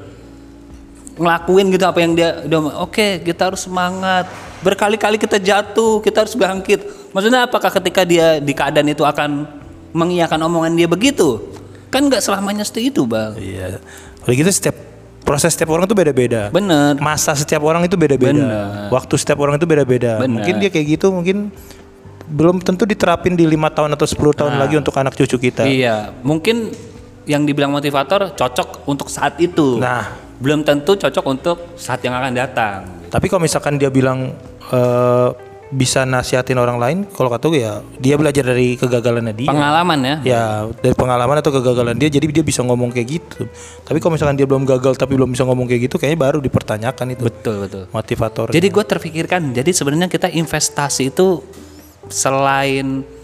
ngelakuin 1.18 1.74
gitu 1.74 1.86
apa 1.90 2.00
yang 2.00 2.14
dia 2.14 2.46
udah 2.46 2.86
oke 2.86 3.26
kita 3.26 3.50
harus 3.50 3.66
semangat 3.66 4.30
berkali-kali 4.62 5.18
kita 5.18 5.42
jatuh 5.42 5.98
kita 6.06 6.22
harus 6.22 6.38
bangkit 6.38 6.86
maksudnya 7.10 7.50
apakah 7.50 7.74
ketika 7.74 8.06
dia 8.06 8.38
di 8.38 8.54
keadaan 8.54 8.86
itu 8.86 9.02
akan 9.02 9.50
mengiyakan 9.98 10.38
omongan 10.46 10.78
dia 10.78 10.86
begitu 10.86 11.42
kan 11.90 12.06
nggak 12.06 12.22
selamanya 12.22 12.62
seperti 12.62 12.94
itu 12.94 13.10
bang 13.10 13.34
Iya. 13.34 13.82
Oleh 14.30 14.36
gitu 14.38 14.52
setiap 14.54 14.78
proses 15.26 15.58
setiap 15.58 15.74
orang 15.76 15.90
itu 15.90 15.96
beda-beda. 15.98 16.42
bener 16.54 16.96
Masa 17.02 17.34
setiap 17.34 17.66
orang 17.66 17.84
itu 17.84 17.98
beda-beda. 17.98 18.32
Benar. 18.32 18.88
Waktu 18.94 19.14
setiap 19.20 19.42
orang 19.42 19.58
itu 19.58 19.66
beda-beda. 19.66 20.22
Benar. 20.22 20.32
Mungkin 20.38 20.54
dia 20.62 20.70
kayak 20.70 20.88
gitu 21.00 21.12
mungkin 21.12 21.50
belum 22.28 22.60
tentu 22.60 22.84
diterapin 22.84 23.40
di 23.40 23.48
lima 23.48 23.72
tahun 23.72 23.96
atau 23.96 24.04
10 24.04 24.20
tahun 24.36 24.54
lagi 24.60 24.76
untuk 24.76 24.92
anak 25.00 25.16
cucu 25.16 25.48
kita. 25.48 25.64
Iya, 25.64 26.12
mungkin 26.28 26.76
yang 27.28 27.44
dibilang 27.44 27.70
motivator 27.70 28.34
cocok 28.34 28.88
untuk 28.88 29.12
saat 29.12 29.38
itu. 29.38 29.78
Nah. 29.78 30.26
belum 30.38 30.62
tentu 30.62 30.94
cocok 30.94 31.26
untuk 31.26 31.58
saat 31.82 31.98
yang 32.06 32.14
akan 32.14 32.30
datang. 32.38 32.86
Tapi 33.10 33.26
kalau 33.26 33.42
misalkan 33.42 33.82
dia 33.82 33.90
bilang 33.90 34.38
eh, 34.70 35.30
bisa 35.68 36.06
nasihatin 36.06 36.62
orang 36.62 36.78
lain, 36.78 36.98
kalau 37.10 37.28
kata 37.34 37.50
gue 37.50 37.66
ya 37.66 37.82
dia 37.98 38.16
belajar 38.16 38.46
dari 38.46 38.78
kegagalannya 38.78 39.34
dia. 39.34 39.50
Pengalaman 39.50 40.00
ya. 40.00 40.16
ya 40.24 40.44
dari 40.78 40.94
pengalaman 40.94 41.42
atau 41.42 41.52
kegagalan 41.58 41.98
dia 41.98 42.08
jadi 42.14 42.30
dia 42.30 42.46
bisa 42.46 42.62
ngomong 42.62 42.94
kayak 42.94 43.08
gitu. 43.18 43.50
Tapi 43.82 43.98
kalau 43.98 44.14
misalkan 44.14 44.38
dia 44.38 44.46
belum 44.46 44.64
gagal 44.64 44.94
tapi 44.94 45.18
belum 45.18 45.34
bisa 45.34 45.42
ngomong 45.44 45.66
kayak 45.66 45.90
gitu 45.90 45.98
kayaknya 45.98 46.20
baru 46.22 46.38
dipertanyakan 46.38 47.18
itu 47.18 47.24
Betul 47.26 47.56
betul. 47.66 47.84
motivator. 47.90 48.46
Jadi 48.54 48.68
gue 48.70 48.84
terpikirkan, 48.86 49.42
jadi 49.58 49.72
sebenarnya 49.74 50.08
kita 50.08 50.30
investasi 50.30 51.10
itu 51.10 51.42
selain 52.14 53.17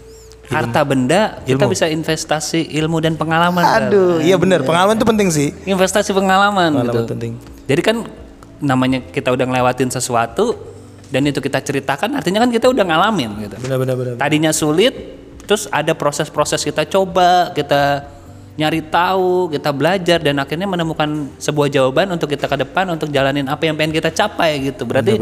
harta 0.46 0.80
benda 0.82 1.40
kita 1.42 1.64
bisa 1.64 1.86
investasi 1.86 2.68
ilmu 2.74 2.98
dan 2.98 3.14
pengalaman. 3.14 3.64
Aduh, 3.64 4.20
iya 4.20 4.36
benar. 4.36 4.60
Pengalaman 4.60 4.94
itu 4.94 5.06
penting 5.06 5.28
sih. 5.28 5.48
investasi 5.64 6.10
pengalaman, 6.10 6.70
Pengalaman 6.70 6.84
gitu 6.84 7.00
penting. 7.08 7.32
jadi 7.64 7.80
kan 7.80 7.96
namanya 8.60 9.00
kita 9.04 9.28
udah 9.28 9.44
ngelewatin 9.44 9.88
sesuatu 9.88 10.56
dan 11.08 11.20
itu 11.22 11.38
kita 11.38 11.60
ceritakan 11.60 12.16
artinya 12.16 12.40
kan 12.40 12.50
kita 12.50 12.66
udah 12.66 12.80
ngalamin 12.82 13.30
gitu 13.40 13.56
Benar 13.60 13.76
benar 13.78 13.94
benar. 13.94 14.14
tadinya 14.16 14.50
sulit 14.50 14.94
terus 15.44 15.68
ada 15.68 15.92
proses-proses 15.92 16.60
kita 16.60 16.84
coba 16.84 17.52
kita 17.52 18.08
nyari 18.54 18.86
tahu 18.86 19.50
kita 19.50 19.74
belajar 19.74 20.22
dan 20.22 20.38
akhirnya 20.38 20.70
menemukan 20.70 21.26
sebuah 21.42 21.66
jawaban 21.70 22.14
untuk 22.14 22.30
kita 22.30 22.46
ke 22.46 22.56
depan 22.62 22.86
untuk 22.94 23.10
jalanin 23.10 23.50
apa 23.50 23.66
yang 23.66 23.74
pengen 23.74 23.98
kita 23.98 24.14
capai 24.14 24.70
gitu. 24.70 24.86
Berarti 24.86 25.18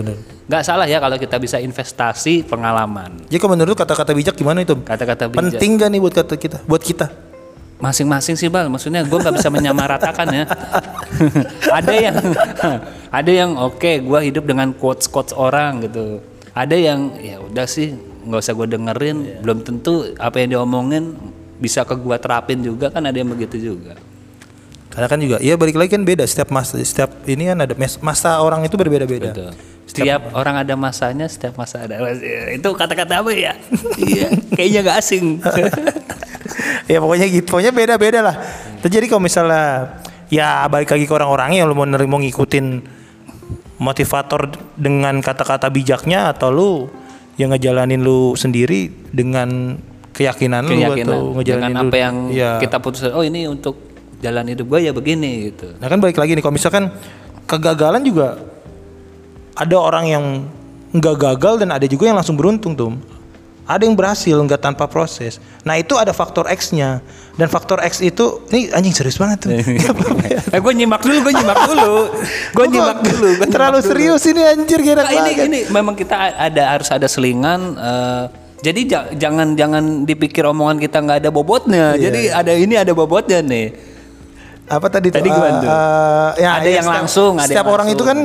nggak 0.49 0.62
salah 0.62 0.85
ya 0.85 1.01
kalau 1.01 1.17
kita 1.17 1.41
bisa 1.41 1.57
investasi 1.57 2.45
pengalaman. 2.45 3.25
Jadi 3.33 3.39
kalau 3.41 3.57
menurut 3.57 3.73
kata-kata 3.73 4.12
bijak 4.12 4.37
gimana 4.37 4.61
itu? 4.61 4.77
kata-kata 4.85 5.33
bijak. 5.33 5.39
Penting 5.57 5.71
gak 5.81 5.89
nih 5.89 6.01
buat 6.01 6.15
kata 6.15 6.35
kita? 6.37 6.59
Buat 6.69 6.85
kita? 6.85 7.33
masing-masing 7.83 8.39
sih 8.39 8.47
bal 8.47 8.71
maksudnya 8.71 9.03
gue 9.03 9.19
nggak 9.19 9.43
bisa 9.43 9.51
menyamaratakan 9.51 10.27
ya. 10.31 10.45
Ada 11.83 11.93
yang 11.99 12.17
ada 13.19 13.31
yang 13.35 13.51
oke 13.59 14.07
gue 14.07 14.19
hidup 14.23 14.47
dengan 14.47 14.71
quotes 14.71 15.11
quotes 15.11 15.35
orang 15.35 15.83
gitu. 15.83 16.23
Ada 16.55 16.79
yang 16.79 17.19
ya 17.19 17.43
udah 17.43 17.67
sih 17.67 17.99
nggak 18.23 18.39
usah 18.39 18.55
gue 18.55 18.79
dengerin. 18.79 19.43
Belum 19.43 19.67
tentu 19.67 20.15
apa 20.15 20.39
yang 20.39 20.55
diomongin 20.55 21.19
bisa 21.62 21.87
ke 21.87 21.95
gue 21.95 22.16
terapin 22.19 22.59
juga 22.59 22.90
kan 22.90 23.07
ada 23.07 23.14
yang 23.14 23.31
begitu 23.31 23.73
juga 23.73 23.95
Karena 24.92 25.09
kan 25.09 25.25
juga, 25.25 25.40
ya 25.40 25.57
balik 25.57 25.81
lagi 25.81 25.97
kan 25.97 26.04
beda 26.04 26.21
setiap 26.28 26.52
masa, 26.52 26.76
setiap 26.76 27.25
ini 27.25 27.49
kan 27.49 27.64
ada 27.64 27.73
masa 28.04 28.45
orang 28.45 28.61
itu 28.69 28.76
berbeda-beda. 28.76 29.33
Betul. 29.33 29.52
setiap 29.88 30.37
orang 30.37 30.61
ada 30.61 30.76
masanya 30.76 31.25
setiap 31.28 31.57
masa 31.57 31.85
ada 31.85 32.00
itu 32.52 32.64
kata-kata 32.64 33.25
apa 33.25 33.33
ya 33.33 33.52
iya 34.12 34.28
kayaknya 34.52 34.78
nggak 34.88 34.97
asing 35.00 35.25
ya 36.92 36.99
pokoknya 37.00 37.26
gitu, 37.33 37.49
pokoknya 37.49 37.73
beda-beda 37.73 38.21
lah. 38.21 38.37
Terjadi 38.85 39.09
kalau 39.09 39.23
misalnya 39.25 39.97
ya 40.33 40.64
balik 40.69 40.92
lagi 40.92 41.04
ke 41.09 41.12
orang-orangnya 41.12 41.64
lu 41.64 41.76
mau 41.76 41.88
mau 41.88 42.21
ngikutin 42.21 42.66
motivator 43.83 44.54
dengan 44.78 45.19
kata-kata 45.21 45.69
bijaknya 45.69 46.31
atau 46.33 46.49
lu 46.52 46.73
yang 47.40 47.52
ngejalanin 47.52 48.00
lu 48.00 48.37
sendiri 48.37 48.92
dengan 49.11 49.76
keyakinan, 50.12 50.61
lu 50.62 50.73
keyakinan 50.75 51.09
atau 51.11 51.23
ngejalanin 51.35 51.64
dengan 51.66 51.83
lu- 51.83 51.88
apa 51.88 51.97
yang 51.99 52.14
Iya. 52.28 52.50
kita 52.59 52.76
putuskan 52.78 53.12
oh 53.12 53.21
ini 53.21 53.45
untuk 53.47 53.75
jalan 54.19 54.45
hidup 54.47 54.66
gue 54.69 54.81
ya 54.83 54.92
begini 54.92 55.31
gitu 55.49 55.75
Nah 55.75 55.87
kan 55.87 55.99
balik 55.99 56.14
lagi 56.14 56.33
nih 56.33 56.40
kalau 56.40 56.54
misalkan 56.54 56.92
kegagalan 57.45 58.00
juga 58.00 58.38
ada 59.54 59.76
orang 59.76 60.04
yang 60.07 60.25
nggak 60.90 61.16
gagal 61.19 61.54
dan 61.59 61.69
ada 61.71 61.85
juga 61.85 62.07
yang 62.07 62.14
langsung 62.14 62.35
beruntung 62.35 62.73
tuh. 62.73 62.92
Ada 63.62 63.85
yang 63.85 63.95
berhasil 63.95 64.35
nggak 64.35 64.59
tanpa 64.61 64.85
proses. 64.87 65.38
Nah 65.62 65.75
itu 65.75 65.95
ada 65.95 66.11
faktor 66.11 66.50
X-nya 66.50 66.99
dan 67.33 67.47
faktor 67.47 67.78
X 67.81 68.00
itu 68.00 68.42
ini 68.49 68.69
anjing 68.69 68.90
serius 68.90 69.16
banget 69.16 69.38
tuh. 69.40 69.50
Ya. 70.25 70.40
Eh 70.50 70.59
gue 70.59 70.73
nyimak 70.75 71.00
dulu, 71.00 71.19
gue 71.21 71.33
nyimak 71.35 71.61
dulu, 71.66 71.95
gue 72.57 72.66
nyimak 72.69 72.99
dulu. 73.02 73.28
gua 73.35 73.47
Terlalu 73.47 73.52
nyimak 73.71 73.78
dulu. 73.78 73.90
serius 73.92 74.23
ini 74.26 74.42
anjir 74.42 74.81
kira 74.81 75.02
Nah, 75.02 75.12
ini 75.14 75.31
ini 75.42 75.61
memang 75.69 75.92
kita 75.92 76.16
ada 76.35 76.62
harus 76.71 76.88
ada 76.88 77.04
selingan. 77.04 77.61
eh, 77.75 78.25
jadi 78.62 78.81
ja- 78.87 79.09
jangan 79.12 79.52
jangan 79.52 79.85
dipikir 80.02 80.47
omongan 80.47 80.78
kita 80.78 80.99
nggak 80.99 81.19
ada 81.21 81.31
bobotnya. 81.31 81.92
Iya. 81.92 82.02
Jadi 82.09 82.21
ada 82.31 82.52
ini 82.54 82.75
ada 82.75 82.92
bobotnya 82.92 83.42
nih. 83.42 83.69
apa 84.64 84.88
tadi 84.88 85.11
tuh? 85.11 85.21
Tadi 85.21 85.28
gimana 85.28 85.52
Eh, 85.52 85.61
tuh? 85.61 85.69
eh, 85.69 86.31
ya, 86.40 86.50
Ada 86.57 86.64
ya, 86.64 86.71
yang 86.73 86.87
setiap- 86.87 86.97
langsung, 86.97 87.33
ada 87.37 87.45
Setiap 87.45 87.61
yang 87.61 87.75
orang 87.76 87.88
itu 87.90 88.02
kan 88.02 88.19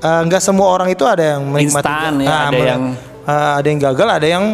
eh, 0.00 0.20
nggak 0.24 0.40
semua 0.40 0.68
orang 0.70 0.88
itu 0.88 1.04
ada 1.04 1.24
yang 1.36 1.42
menikmati. 1.44 1.84
Instan 1.84 2.12
ya, 2.16 2.28
Nah, 2.30 2.40
ada 2.48 2.62
yang- 2.64 2.88
eh, 3.28 3.50
ada 3.60 3.66
yang 3.68 3.80
gagal, 3.82 4.08
ada 4.08 4.26
yang 4.26 4.44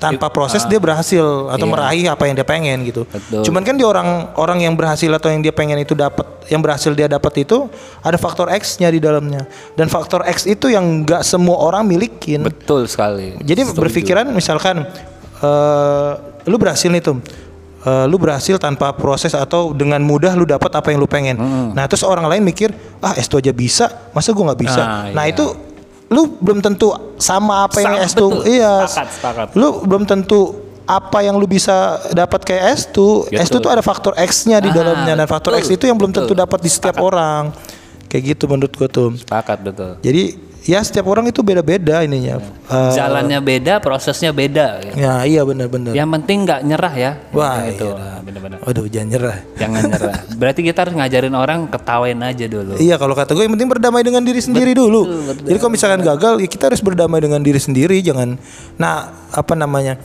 tanpa 0.00 0.32
proses 0.32 0.64
dia 0.64 0.80
berhasil 0.80 1.22
atau 1.52 1.66
Iya. 1.68 1.72
meraih 1.76 2.04
apa 2.08 2.24
yang 2.24 2.34
dia 2.34 2.48
pengen 2.48 2.88
gitu. 2.88 3.04
Betul. 3.04 3.44
Cuman 3.44 3.62
kan 3.62 3.76
di 3.76 3.84
orang 3.84 4.32
orang 4.40 4.64
yang 4.64 4.72
berhasil 4.72 5.12
atau 5.12 5.28
yang 5.28 5.44
dia 5.44 5.52
pengen 5.52 5.76
itu 5.76 5.92
dapat, 5.92 6.24
yang 6.48 6.64
berhasil 6.64 6.90
dia 6.96 7.04
dapat 7.06 7.44
itu 7.44 7.68
ada 8.00 8.16
faktor 8.16 8.48
X-nya 8.48 8.88
di 8.88 8.98
dalamnya. 8.98 9.44
Dan 9.76 9.92
faktor 9.92 10.24
X 10.24 10.48
itu 10.48 10.72
yang 10.72 11.04
nggak 11.04 11.20
semua 11.20 11.60
orang 11.60 11.84
milikin. 11.84 12.40
Betul 12.42 12.88
sekali. 12.88 13.36
Jadi 13.44 13.76
berpikiran 13.76 14.24
misalkan 14.32 14.88
eh 15.40 16.12
lu 16.48 16.56
berhasil 16.56 16.88
nih 16.88 17.04
tuh. 17.04 17.20
Eh, 17.80 18.04
lu 18.12 18.20
berhasil 18.20 18.60
tanpa 18.60 18.92
proses 18.92 19.32
atau 19.32 19.72
dengan 19.72 20.04
mudah 20.04 20.36
lu 20.36 20.44
dapat 20.44 20.68
apa 20.68 20.92
yang 20.92 21.00
lu 21.00 21.08
pengen. 21.08 21.40
Nah, 21.72 21.88
terus 21.88 22.04
orang 22.04 22.28
lain 22.28 22.44
mikir, 22.44 22.68
"Ah, 23.00 23.16
S2 23.16 23.40
aja 23.40 23.56
bisa, 23.56 23.88
masa 24.12 24.36
gua 24.36 24.52
nggak 24.52 24.60
bisa?" 24.60 24.82
Ah, 24.84 25.08
nah, 25.16 25.24
iya. 25.24 25.32
itu 25.32 25.48
lu 26.10 26.26
belum 26.36 26.58
tentu 26.58 26.90
sama 27.16 27.64
apa 27.64 27.78
yang 27.78 27.94
Sama, 27.96 28.06
S2. 28.06 28.18
betul. 28.18 28.32
Iya. 28.44 28.74
Sepakat, 28.84 29.08
sepakat. 29.14 29.46
Lu 29.54 29.68
belum 29.80 30.02
tentu 30.04 30.40
apa 30.82 31.22
yang 31.22 31.38
lu 31.38 31.46
bisa 31.46 31.76
dapat 32.10 32.42
kayak 32.42 32.62
S2. 32.76 33.30
Betul. 33.30 33.38
S2 33.38 33.56
tuh 33.62 33.70
ada 33.70 33.78
faktor 33.80 34.12
X-nya 34.18 34.58
di 34.58 34.68
Ah, 34.68 34.74
dalamnya 34.74 35.14
dan 35.14 35.26
faktor 35.26 35.54
betul, 35.54 35.70
X 35.70 35.78
itu 35.78 35.84
yang 35.86 35.94
belum 35.94 36.10
tentu 36.10 36.34
dapat 36.34 36.58
di 36.58 36.66
setiap 36.66 36.98
orang. 36.98 37.54
Kayak 38.10 38.34
gitu 38.34 38.50
menurut 38.50 38.74
gua 38.74 38.88
tuh. 38.90 39.14
Sepakat 39.14 39.62
betul. 39.62 40.02
Jadi 40.02 40.49
ya 40.62 40.78
setiap 40.80 41.08
orang 41.08 41.28
itu 41.28 41.40
beda-beda 41.40 42.00
ininya. 42.00 42.40
Eh, 42.68 42.92
Jalannya 42.92 43.40
beda, 43.40 43.80
prosesnya 43.80 44.30
beda. 44.30 44.80
ya. 44.80 44.92
Ya 44.94 45.14
iya 45.24 45.42
benar-benar. 45.42 45.92
Yang 45.92 46.08
penting 46.20 46.38
nggak 46.46 46.60
nyerah 46.62 46.94
ya. 46.94 47.10
Wah, 47.32 47.60
Nah, 47.60 47.68
itu 47.68 47.88
iya. 47.88 48.20
benar-benar. 48.22 48.58
Waduh 48.62 48.86
jangan 48.86 49.08
nyerah. 49.10 49.36
Jangan 49.56 49.80
nyerah. 49.88 50.14
Berarti 50.40 50.60
kita 50.62 50.78
harus 50.86 50.94
ngajarin 50.94 51.34
orang 51.34 51.60
ketawain 51.66 52.20
aja 52.20 52.44
dulu. 52.46 52.72
Iya 52.76 52.94
kalau 52.96 53.12
kata 53.12 53.32
gue 53.32 53.44
yang 53.44 53.54
penting 53.56 53.70
berdamai 53.70 54.02
dengan 54.02 54.22
diri 54.22 54.40
sendiri 54.40 54.72
dulu. 54.72 55.00
Jadi 55.44 55.58
kalau 55.58 55.72
misalkan 55.72 56.00
gagal 56.00 56.40
ya 56.40 56.48
kita 56.48 56.70
harus 56.72 56.80
berdamai 56.80 57.20
dengan 57.20 57.40
diri 57.40 57.58
sendiri 57.58 58.00
jangan. 58.00 58.36
Nah 58.76 59.12
apa 59.30 59.52
namanya? 59.52 59.98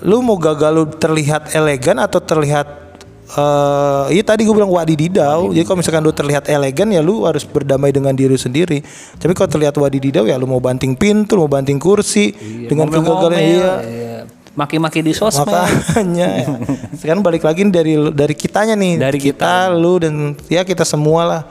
Lu 0.00 0.24
mau 0.24 0.40
gagal 0.40 0.70
lu 0.72 0.84
terlihat 0.88 1.52
elegan 1.52 2.00
atau 2.00 2.18
terlihat 2.18 2.89
eh 3.30 4.04
iya 4.18 4.22
tadi 4.26 4.42
gue 4.42 4.54
bilang 4.54 4.70
wadididau. 4.70 5.54
Jadi 5.54 5.62
kalau 5.62 5.78
misalkan 5.78 6.02
lu 6.02 6.10
terlihat 6.10 6.50
elegan 6.50 6.90
ya 6.90 6.98
lu 6.98 7.22
harus 7.22 7.46
berdamai 7.46 7.94
dengan 7.94 8.10
diri 8.10 8.34
sendiri. 8.34 8.82
Tapi 9.18 9.32
kalau 9.38 9.46
terlihat 9.46 9.74
wadididau 9.78 10.26
ya 10.26 10.34
lu 10.34 10.50
mau 10.50 10.58
banting 10.58 10.98
pintu, 10.98 11.38
lu 11.38 11.46
mau 11.46 11.52
banting 11.52 11.78
kursi 11.78 12.34
dengan 12.66 12.90
kegagalan 12.90 13.38
iya. 13.38 13.72
iya. 13.86 14.18
Maki-maki 14.58 14.98
di 14.98 15.14
sosmed. 15.14 15.46
makanya 15.46 16.28
ya. 16.42 16.46
sekarang 17.00 17.22
balik 17.22 17.46
lagi 17.46 17.62
dari 17.70 17.94
dari 18.10 18.34
kitanya 18.34 18.74
nih 18.74 18.98
Dari 18.98 19.18
kita, 19.22 19.70
lu 19.70 20.02
dan 20.02 20.34
ya 20.50 20.66
kita 20.66 20.82
semua 20.82 21.22
lah 21.22 21.42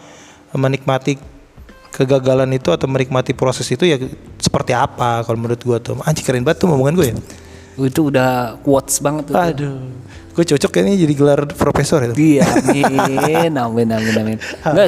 menikmati 0.52 1.16
kegagalan 1.96 2.52
itu 2.54 2.70
atau 2.70 2.86
menikmati 2.92 3.34
proses 3.34 3.66
itu 3.72 3.88
ya 3.88 3.98
seperti 4.38 4.76
apa 4.76 5.26
kalau 5.26 5.38
menurut 5.42 5.60
gua 5.64 5.78
tuh 5.82 5.98
anjing 6.06 6.24
keren 6.28 6.46
banget 6.46 6.64
tuh 6.64 6.68
omongan 6.70 6.96
gue 6.96 7.08
ya 7.12 7.16
Itu 7.80 8.12
udah 8.12 8.60
quotes 8.60 9.00
banget 9.00 9.32
tuh. 9.32 9.36
aduh 9.36 9.80
gue 10.40 10.56
cocok 10.56 10.72
kayaknya 10.72 11.04
jadi 11.04 11.14
gelar 11.20 11.40
profesor 11.52 12.00
itu 12.08 12.16
Iya, 12.16 12.48
amin, 12.48 13.52
amin, 13.60 13.88
amin, 13.92 14.16
amin. 14.16 14.38
Enggak, 14.64 14.88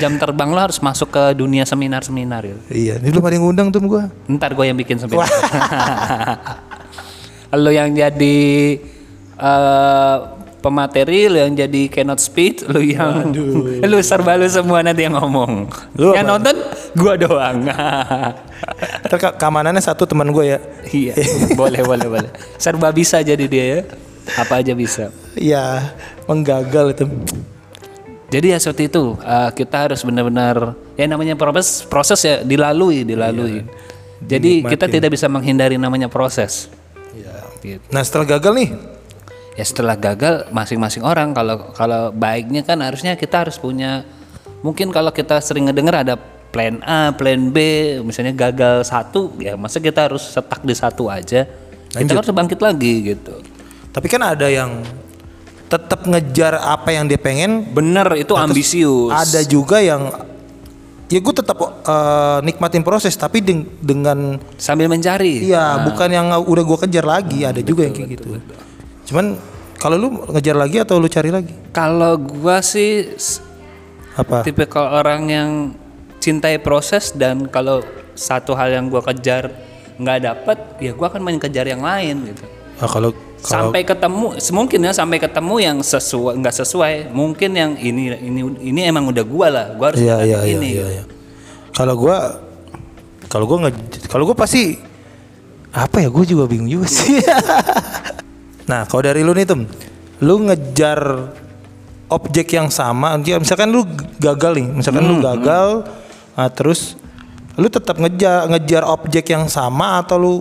jam 0.00 0.16
terbang 0.16 0.48
lo 0.48 0.60
harus 0.64 0.80
masuk 0.80 1.12
ke 1.12 1.36
dunia 1.36 1.68
seminar-seminar 1.68 2.48
ya. 2.48 2.56
iya 2.72 2.94
ini 2.96 3.12
belum 3.12 3.28
ada 3.28 3.34
yang 3.36 3.44
ngundang 3.44 3.68
tuh 3.68 3.84
gua 3.84 4.08
Ntar 4.24 4.56
gue 4.56 4.64
yang 4.64 4.80
bikin 4.80 4.96
seminar. 4.96 5.28
lo 7.60 7.68
yang 7.68 7.92
jadi 7.92 8.40
eh, 9.36 10.16
pemateri, 10.64 11.28
lo 11.28 11.44
yang 11.44 11.52
jadi 11.56 11.82
keynote 11.92 12.24
speech, 12.24 12.64
lo 12.64 12.80
yang 12.80 13.36
lo 13.90 13.96
serba 14.00 14.40
lo 14.40 14.48
semua 14.48 14.80
nanti 14.80 15.04
yang 15.04 15.20
ngomong. 15.20 15.68
Lu 16.00 16.16
yang 16.16 16.24
apa? 16.24 16.32
nonton 16.40 16.56
gue 16.96 17.14
doang. 17.20 17.68
Keamanannya 19.40 19.84
satu 19.84 20.08
teman 20.08 20.32
gue 20.32 20.56
ya 20.56 20.58
iya, 20.92 21.14
boleh, 21.56 21.80
boleh, 21.84 22.06
boleh. 22.06 22.30
Serba 22.60 22.92
bisa 22.92 23.20
jadi 23.20 23.44
dia 23.44 23.64
ya. 23.76 23.80
Apa 24.36 24.62
aja 24.62 24.72
bisa. 24.76 25.10
iya 25.38 25.94
menggagal 26.26 26.94
itu 26.94 27.06
Jadi 28.30 28.54
ya 28.54 28.58
seperti 28.62 28.86
itu. 28.86 29.18
eh, 29.18 29.50
kita 29.58 29.90
harus 29.90 30.06
benar-benar 30.06 30.78
ya 30.94 31.10
namanya 31.10 31.34
proses 31.34 31.82
proses 31.82 32.20
ya 32.22 32.46
dilalui, 32.46 33.02
dilalui. 33.02 33.66
Jadi 34.22 34.62
kita 34.62 34.86
tidak 34.86 35.10
bisa 35.16 35.26
menghindari 35.26 35.74
namanya 35.80 36.06
proses. 36.06 36.70
Gitu. 37.60 37.84
nah 37.92 38.00
setelah 38.00 38.24
gagal 38.24 38.56
nih 38.56 38.70
Ya 39.58 39.64
setelah 39.68 39.92
gagal 39.92 40.48
masing-masing 40.54 41.04
orang 41.04 41.36
kalau 41.36 41.74
kalau 41.76 42.08
baiknya 42.14 42.64
kan 42.64 42.80
harusnya 42.80 43.12
kita 43.18 43.44
harus 43.44 43.60
punya 43.60 44.08
mungkin 44.64 44.88
kalau 44.88 45.12
kita 45.12 45.36
sering 45.42 45.68
ngedenger 45.68 46.06
ada 46.06 46.14
plan 46.48 46.80
A, 46.80 47.12
plan 47.12 47.52
B, 47.52 47.58
misalnya 48.00 48.32
gagal 48.32 48.88
satu 48.88 49.36
ya 49.36 49.60
masa 49.60 49.76
kita 49.82 50.08
harus 50.08 50.22
setak 50.22 50.64
di 50.64 50.72
satu 50.72 51.12
aja. 51.12 51.44
Kita 51.90 52.08
harus 52.08 52.32
bangkit 52.32 52.62
lagi 52.62 53.12
gitu. 53.12 53.36
Tapi 53.90 54.06
kan 54.06 54.22
ada 54.22 54.46
yang 54.46 54.82
tetap 55.70 56.02
ngejar 56.02 56.58
apa 56.58 56.90
yang 56.90 57.06
dia 57.06 57.18
pengen. 57.18 57.62
Bener 57.70 58.18
itu 58.18 58.34
ambisius. 58.34 59.14
ada 59.14 59.40
juga 59.46 59.78
yang 59.78 60.10
ya 61.10 61.18
gue 61.18 61.34
tetap 61.34 61.58
eh, 61.62 62.38
nikmatin 62.46 62.86
proses 62.86 63.14
tapi 63.18 63.42
deng- 63.42 63.66
dengan 63.82 64.38
sambil 64.54 64.86
mencari. 64.86 65.42
iya 65.42 65.82
bukan 65.82 66.06
yang 66.10 66.26
udah 66.38 66.62
gue 66.62 66.78
kejar 66.86 67.02
lagi 67.02 67.42
ada 67.42 67.58
juga 67.58 67.82
yang 67.90 67.94
kayak 67.98 68.10
gitu. 68.14 68.38
cuman 69.10 69.34
kalau 69.80 69.96
lu 69.96 70.08
ngejar 70.28 70.54
lagi 70.60 70.76
atau 70.76 71.00
lu 71.00 71.08
cari 71.08 71.32
lagi? 71.32 71.56
Kalau 71.72 72.20
gua 72.20 72.60
sih 72.60 73.16
apa? 74.12 74.44
tipikal 74.44 74.92
orang 74.92 75.22
yang 75.32 75.50
cintai 76.20 76.60
proses 76.60 77.16
dan 77.16 77.48
kalau 77.48 77.80
satu 78.12 78.52
hal 78.52 78.68
yang 78.68 78.92
gua 78.92 79.00
kejar 79.00 79.48
nggak 79.96 80.18
dapet 80.20 80.58
ya 80.84 80.92
gua 80.92 81.08
akan 81.08 81.24
main 81.24 81.40
kejar 81.40 81.64
yang 81.64 81.80
lain 81.80 82.28
gitu. 82.28 82.44
Nah, 82.76 82.88
kalau 82.92 83.10
sampai 83.40 83.82
ketemu 83.82 84.36
mungkin 84.52 84.78
ya 84.84 84.92
sampai 84.92 85.16
ketemu 85.16 85.54
yang 85.60 85.78
sesuai 85.80 86.36
nggak 86.44 86.54
sesuai 86.60 86.92
mungkin 87.10 87.50
yang 87.56 87.72
ini 87.80 88.12
ini 88.20 88.40
ini 88.60 88.80
emang 88.84 89.08
udah 89.08 89.24
gua 89.24 89.48
lah 89.48 89.66
gua 89.74 89.92
harus 89.92 90.00
Iya 90.04 90.16
iya 90.28 90.38
ini 90.44 90.68
iya. 90.76 90.86
iya. 91.00 91.04
Kalau 91.72 91.96
gua 91.96 92.36
kalau 93.32 93.44
gua 93.48 93.68
nge 93.68 93.72
kalau 94.12 94.28
gua 94.28 94.36
pasti 94.36 94.76
apa 95.72 96.04
ya 96.04 96.08
gua 96.12 96.24
juga 96.26 96.44
bingung 96.44 96.68
juga 96.68 96.88
sih. 96.90 97.22
nah, 98.70 98.84
kalau 98.90 99.02
dari 99.06 99.22
lu 99.22 99.32
nih 99.32 99.46
Tum, 99.46 99.64
lu 100.20 100.34
ngejar 100.50 101.30
objek 102.10 102.58
yang 102.58 102.68
sama, 102.74 103.14
ya, 103.22 103.38
misalkan 103.38 103.70
lu 103.70 103.86
gagal 104.18 104.58
nih, 104.58 104.66
misalkan 104.66 105.06
Hmm, 105.06 105.10
lu 105.14 105.16
gagal, 105.22 105.86
nah, 106.34 106.50
terus 106.50 106.98
lu 107.54 107.70
tetap 107.70 108.02
ngejar 108.02 108.50
ngejar 108.50 108.82
objek 108.82 109.30
yang 109.30 109.46
sama 109.46 110.02
atau 110.02 110.18
lu 110.18 110.34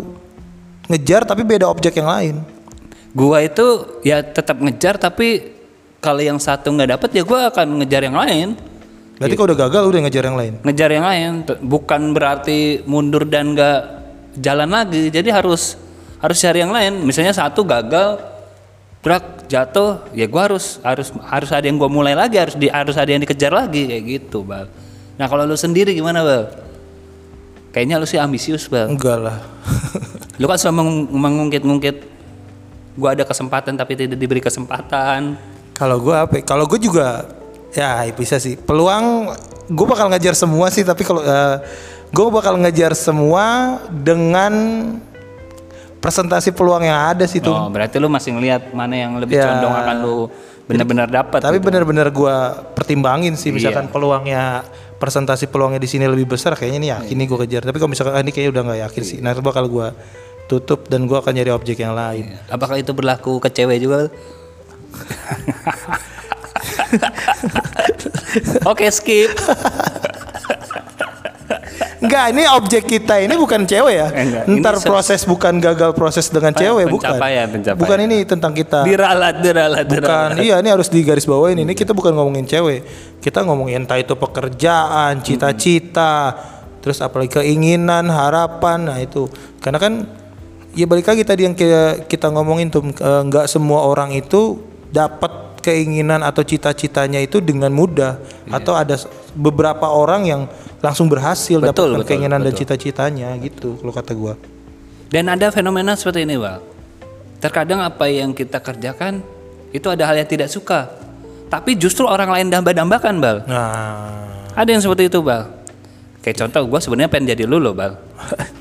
ngejar 0.90 1.30
tapi 1.30 1.46
beda 1.46 1.70
objek 1.70 1.94
yang 2.02 2.10
lain? 2.10 2.36
Gua 3.14 3.42
itu 3.42 3.66
ya 4.06 4.22
tetap 4.22 4.62
ngejar 4.62 5.02
tapi 5.02 5.58
kalau 6.00 6.24
yang 6.24 6.40
satu 6.40 6.72
nggak 6.72 6.90
dapet 6.96 7.10
ya 7.20 7.24
gua 7.28 7.50
akan 7.52 7.84
ngejar 7.84 8.02
yang 8.08 8.18
lain. 8.18 8.48
Berarti 9.20 9.36
kalau 9.36 9.48
udah 9.52 9.60
gagal 9.68 9.84
udah 9.84 10.00
ngejar 10.08 10.24
yang 10.32 10.38
lain. 10.40 10.54
ngejar 10.64 10.90
yang 10.96 11.06
lain. 11.06 11.32
Bukan 11.60 12.02
berarti 12.16 12.80
mundur 12.88 13.28
dan 13.28 13.52
nggak 13.52 13.80
jalan 14.40 14.70
lagi. 14.72 15.12
Jadi 15.12 15.28
harus 15.28 15.76
harus 16.24 16.38
cari 16.40 16.64
yang 16.64 16.72
lain. 16.72 17.04
Misalnya 17.04 17.36
satu 17.36 17.68
gagal 17.68 18.24
truk 19.04 19.48
jatuh 19.52 20.08
ya 20.16 20.24
gua 20.32 20.48
harus 20.48 20.80
harus 20.88 21.12
harus 21.28 21.50
ada 21.52 21.68
yang 21.68 21.76
gua 21.76 21.92
mulai 21.92 22.16
lagi. 22.16 22.40
Harus 22.40 22.56
di 22.56 22.72
harus 22.72 22.96
ada 22.96 23.12
yang 23.12 23.20
dikejar 23.20 23.52
lagi. 23.52 23.92
Kayak 23.92 24.04
gitu 24.08 24.48
bal. 24.48 24.72
Nah 25.20 25.28
kalau 25.28 25.44
lu 25.44 25.60
sendiri 25.60 25.92
gimana 25.92 26.24
bal? 26.24 26.48
Kayaknya 27.76 28.00
lu 28.00 28.08
sih 28.08 28.18
ambisius 28.18 28.72
bal. 28.72 28.88
Enggak 28.88 29.20
lah. 29.20 29.38
lu 30.40 30.48
kan 30.48 30.56
selalu 30.56 30.76
mengung- 30.80 31.12
mengungkit-ungkit 31.12 32.19
gua 33.00 33.16
ada 33.16 33.24
kesempatan 33.24 33.74
tapi 33.74 33.96
tidak 33.96 34.16
diberi 34.16 34.40
kesempatan 34.40 35.40
Kalau 35.72 35.96
gue 35.98 36.12
apa? 36.12 36.34
ya? 36.36 36.44
Kalau 36.44 36.68
gue 36.68 36.76
juga 36.78 37.24
ya 37.72 38.04
bisa 38.12 38.36
sih. 38.36 38.60
Peluang 38.60 39.32
gue 39.66 39.88
bakal 39.88 40.12
ngejar 40.12 40.36
semua 40.36 40.68
sih. 40.68 40.84
Tapi 40.84 41.02
kalau 41.02 41.24
gue 42.10 42.28
bakal 42.30 42.60
ngejar 42.60 42.92
semua 42.92 43.80
dengan 43.88 44.52
presentasi 46.00 46.52
peluang 46.52 46.84
yang 46.84 47.00
ada 47.12 47.24
sih 47.24 47.40
tuh. 47.40 47.52
oh 47.52 47.68
berarti 47.68 47.96
lu 47.96 48.08
masih 48.08 48.32
ngelihat 48.32 48.72
mana 48.72 48.96
yang 48.96 49.20
lebih 49.20 49.36
Ya. 49.36 49.52
condong 49.52 49.72
akan 49.74 49.96
lu 50.00 50.18
benar-benar 50.64 51.08
dapat 51.08 51.40
Tapi 51.40 51.58
gitu. 51.58 51.66
benar-benar 51.66 52.08
gue 52.10 52.36
pertimbangin 52.74 53.34
sih. 53.34 53.50
Misalkan 53.50 53.88
Iya. 53.88 53.92
peluangnya 53.92 54.44
presentasi 54.96 55.48
peluangnya 55.48 55.80
di 55.80 55.88
sini 55.88 56.04
lebih 56.06 56.28
besar, 56.30 56.54
kayaknya 56.54 56.78
ini 56.78 56.90
yakin 56.92 57.16
nih 57.16 57.28
gue 57.28 57.40
kejar. 57.42 57.62
Tapi 57.64 57.78
kalau 57.78 57.88
misalkan 57.88 58.14
ah, 58.14 58.22
ini 58.22 58.32
kayaknya 58.32 58.52
udah 58.52 58.64
nggak 58.68 58.80
yakin 58.86 59.04
sih. 59.06 59.18
Nah, 59.20 59.32
bakal 59.40 59.66
gue 59.66 59.88
tutup 60.50 60.90
dan 60.90 61.06
gue 61.06 61.14
akan 61.14 61.30
nyari 61.32 61.54
objek 61.54 61.78
yang 61.78 61.94
lain. 61.94 62.34
Apakah 62.48 62.76
itu 62.76 62.90
berlaku 62.90 63.38
ke 63.38 63.48
cewek 63.48 63.78
juga? 63.78 64.10
Oke 68.66 68.90
skip. 68.90 69.30
Enggak, 72.00 72.32
ini 72.32 72.48
objek 72.48 72.88
kita 72.88 73.20
ini 73.20 73.36
bukan 73.36 73.68
cewek 73.68 73.94
ya. 73.94 74.08
Enggak, 74.08 74.44
ini 74.48 74.58
Ntar 74.58 74.76
se- 74.80 74.88
proses 74.88 75.22
bukan 75.22 75.60
gagal 75.60 75.92
proses 75.92 76.32
dengan 76.32 76.56
cewek 76.56 76.88
bukan. 76.88 77.12
pencapaian, 77.12 77.46
pencapaian. 77.46 77.76
Bukan 77.78 77.98
ini 78.02 78.18
tentang 78.24 78.56
kita. 78.56 78.88
Diralat, 78.88 79.36
diralat, 79.38 79.84
Bukan, 79.84 80.00
diralat. 80.00 80.40
iya 80.40 80.56
ini 80.58 80.70
harus 80.72 80.88
digaris 80.88 81.28
bawain 81.28 81.60
ini 81.60 81.76
kita 81.76 81.92
bukan 81.92 82.16
ngomongin 82.16 82.48
cewek. 82.48 82.88
Kita 83.20 83.44
ngomongin 83.44 83.84
entah 83.84 84.00
itu 84.00 84.16
pekerjaan, 84.16 85.20
cita-cita, 85.20 86.40
terus 86.80 87.04
apalagi 87.04 87.36
keinginan, 87.36 88.08
harapan. 88.08 88.88
Nah, 88.88 88.98
itu. 88.98 89.28
Karena 89.60 89.76
kan 89.76 89.94
ya 90.74 90.86
balik 90.86 91.10
lagi 91.10 91.24
tadi 91.26 91.46
yang 91.46 91.56
kita, 91.58 92.06
kita 92.06 92.28
ngomongin 92.34 92.70
tuh 92.70 92.86
eh, 92.90 93.22
nggak 93.26 93.46
semua 93.50 93.86
orang 93.86 94.14
itu 94.14 94.62
dapat 94.90 95.62
keinginan 95.62 96.24
atau 96.24 96.42
cita-citanya 96.42 97.20
itu 97.20 97.44
dengan 97.44 97.70
mudah 97.70 98.18
atau 98.50 98.74
ada 98.74 98.96
beberapa 99.36 99.92
orang 99.92 100.26
yang 100.26 100.42
langsung 100.80 101.12
berhasil. 101.12 101.60
Betul, 101.60 101.70
dapatkan 101.70 102.00
betul, 102.02 102.08
keinginan 102.08 102.40
dan 102.42 102.54
cita-citanya 102.56 103.36
gitu 103.44 103.76
kalau 103.78 103.94
kata 103.94 104.12
gua. 104.16 104.34
Dan 105.10 105.28
ada 105.28 105.50
fenomena 105.50 105.98
seperti 105.98 106.24
ini, 106.24 106.38
Bang. 106.38 106.62
Terkadang 107.42 107.82
apa 107.82 108.06
yang 108.08 108.32
kita 108.32 108.62
kerjakan 108.62 109.26
itu 109.74 109.88
ada 109.90 110.06
hal 110.06 110.16
yang 110.22 110.30
tidak 110.30 110.50
suka. 110.50 110.90
Tapi 111.50 111.74
justru 111.74 112.06
orang 112.06 112.30
lain 112.30 112.48
damba-dambakan, 112.54 113.18
Bal. 113.18 113.38
Nah, 113.50 114.54
Ada 114.54 114.70
yang 114.70 114.82
seperti 114.86 115.10
itu, 115.10 115.20
Bal. 115.26 115.50
Kayak 116.22 116.46
contoh, 116.46 116.62
gue 116.70 116.80
sebenarnya 116.84 117.10
pengen 117.10 117.34
jadi 117.34 117.44
lu 117.50 117.58
loh, 117.58 117.74
Bal. 117.74 117.98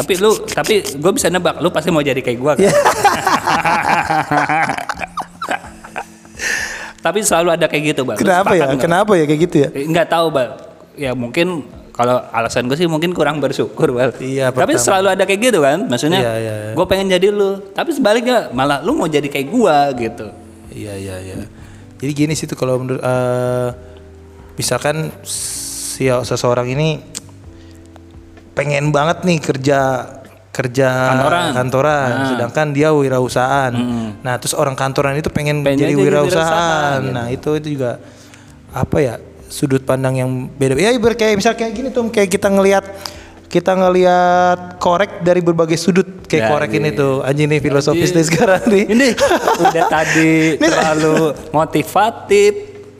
tapi 0.00 0.12
lu, 0.16 0.30
tapi 0.48 0.74
gue 0.82 1.12
bisa 1.12 1.28
nebak, 1.28 1.60
lu 1.60 1.68
pasti 1.68 1.88
mau 1.88 2.00
jadi 2.00 2.18
kayak 2.18 2.38
gue 2.38 2.52
kan? 2.56 2.72
tapi 7.00 7.18
selalu 7.24 7.48
ada 7.56 7.66
kayak 7.66 7.84
gitu. 7.96 8.02
Lu 8.04 8.16
kenapa 8.16 8.52
ya? 8.52 8.64
nggak? 8.68 8.80
Kenapa 8.80 9.12
ya 9.16 9.24
kayak 9.24 9.40
gitu 9.48 9.56
ya? 9.64 9.68
Eh, 9.72 9.84
Nggak 9.88 10.08
tahu, 10.12 10.26
Bal. 10.32 10.50
Ya 11.00 11.16
mungkin 11.16 11.64
kalau 11.96 12.20
alasan 12.32 12.68
gue 12.68 12.76
sih 12.76 12.88
mungkin 12.88 13.16
kurang 13.16 13.40
bersyukur, 13.40 13.88
Bal. 13.96 14.12
Iya, 14.20 14.52
Tapi 14.52 14.76
pertama. 14.76 14.84
selalu 14.84 15.06
ada 15.16 15.24
kayak 15.24 15.40
gitu 15.40 15.58
kan, 15.64 15.78
maksudnya. 15.88 16.20
Iya, 16.20 16.34
iya, 16.36 16.54
iya. 16.68 16.72
Gue 16.76 16.84
pengen 16.84 17.08
jadi 17.08 17.28
lu, 17.32 17.60
tapi 17.72 17.96
sebaliknya 17.96 18.52
malah 18.52 18.84
lu 18.84 18.92
mau 18.96 19.08
jadi 19.08 19.28
kayak 19.28 19.48
gua 19.48 19.88
gitu. 19.96 20.28
Iya 20.70 20.94
iya 20.96 21.16
iya. 21.18 21.34
Jadi 22.00 22.12
gini 22.14 22.32
sih 22.32 22.48
tuh 22.48 22.56
kalau 22.56 22.80
menurut 22.80 23.02
eh, 23.02 23.68
misalkan 24.56 25.12
si 25.24 26.08
seseorang 26.08 26.68
ini 26.72 27.00
pengen 28.60 28.92
banget 28.92 29.24
nih 29.24 29.38
kerja 29.40 29.80
kerja 30.50 30.88
Kantoran. 31.16 31.44
Kantoran, 31.56 32.10
sedangkan 32.28 32.66
dia 32.70 32.92
wirausahaan. 32.92 33.72
Nah, 34.20 34.36
terus 34.36 34.52
orang 34.52 34.76
kantoran 34.76 35.16
itu 35.16 35.32
pengen, 35.32 35.64
Pengen 35.64 35.80
jadi 35.80 35.94
jadi 35.94 36.02
wirausahaan. 36.04 37.00
gitu. 37.00 37.14
Nah, 37.16 37.26
itu 37.30 37.50
itu 37.56 37.68
juga 37.78 37.96
apa 38.70 38.98
ya? 39.00 39.16
sudut 39.50 39.82
pandang 39.82 40.14
yang 40.14 40.30
beda. 40.46 40.78
Ya 40.78 40.94
ibarat 40.94 41.18
kayak 41.18 41.34
misal 41.34 41.58
kayak 41.58 41.74
gini 41.74 41.88
tuh 41.90 42.06
kayak 42.06 42.30
kita 42.30 42.46
ngelihat 42.46 42.86
kita 43.50 43.74
ngelihat 43.74 44.78
korek 44.78 45.26
dari 45.26 45.42
berbagai 45.42 45.74
sudut 45.74 46.06
kayak 46.22 46.46
Ya, 46.46 46.50
korek 46.54 46.70
iya. 46.70 46.78
ini 46.78 46.88
tuh 46.94 47.26
anjing 47.26 47.50
nih 47.50 47.58
filosofis 47.58 48.14
nih 48.14 48.26
sekarang 48.30 48.62
nih. 48.70 48.84
Ini 48.86 49.08
udah 49.58 49.84
tadi 49.90 50.30
terlalu 50.62 51.34
motivatif, 51.50 52.52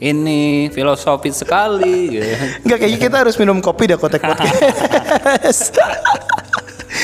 ini 0.03 0.67
filosofis 0.75 1.39
sekali 1.39 2.19
gitu. 2.19 2.27
Enggak 2.67 2.79
kayaknya 2.83 2.99
kita 2.99 3.17
harus 3.23 3.39
minum 3.39 3.63
kopi 3.63 3.87
dah 3.87 3.99
kotek 4.03 4.27
podcast. 4.27 4.59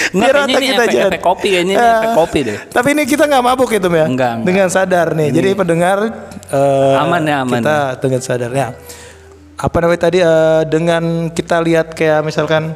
Nggak, 0.07 0.29
Biar 0.29 0.35
otak 0.37 0.49
ini 0.49 0.67
kita 0.67 0.83
efek- 0.83 1.07
efek 1.07 1.23
kopi, 1.23 1.49
kayaknya 1.49 1.73
ini 1.73 1.75
Eh, 1.79 1.95
efek 1.95 2.11
kopi 2.15 2.39
deh. 2.43 2.59
Tapi 2.69 2.89
ini 2.91 3.03
kita 3.05 3.25
nggak 3.25 3.45
mabuk 3.45 3.71
itu 3.71 3.87
ya. 3.87 4.05
Enggak, 4.05 4.31
enggak. 4.33 4.47
Dengan 4.47 4.67
sadar 4.69 5.07
nih. 5.13 5.29
Jadi 5.31 5.49
pendengar 5.55 5.97
eh, 6.47 6.95
Aman 6.97 7.23
ya, 7.23 7.37
aman 7.43 7.61
Kita 7.61 7.77
dengan 7.99 8.21
sadar 8.21 8.51
ya. 8.51 8.69
Apa 9.57 9.77
namanya 9.79 10.01
tadi 10.03 10.19
eh, 10.19 10.63
dengan 10.67 11.03
kita 11.31 11.57
lihat 11.61 11.93
kayak 11.93 12.21
misalkan 12.23 12.75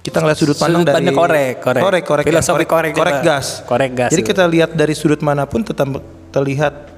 kita 0.00 0.16
ngeliat 0.16 0.38
sudut 0.38 0.56
pandang 0.56 0.80
Sudut 0.82 0.96
dari 0.96 1.12
korek, 1.12 1.54
korek. 1.60 1.82
korek, 1.82 2.02
korek, 2.02 2.24
ya, 2.24 2.40
korek 2.40 2.68
korek 2.68 2.92
kita. 2.94 3.20
gas, 3.20 3.46
Korek 3.62 3.90
gas 3.92 4.10
Jadi 4.10 4.22
kita 4.24 4.44
lihat 4.46 4.70
dari 4.72 4.94
sudut 4.94 5.20
mana 5.20 5.44
pun 5.44 5.60
tetap 5.60 5.88
terlihat 6.30 6.88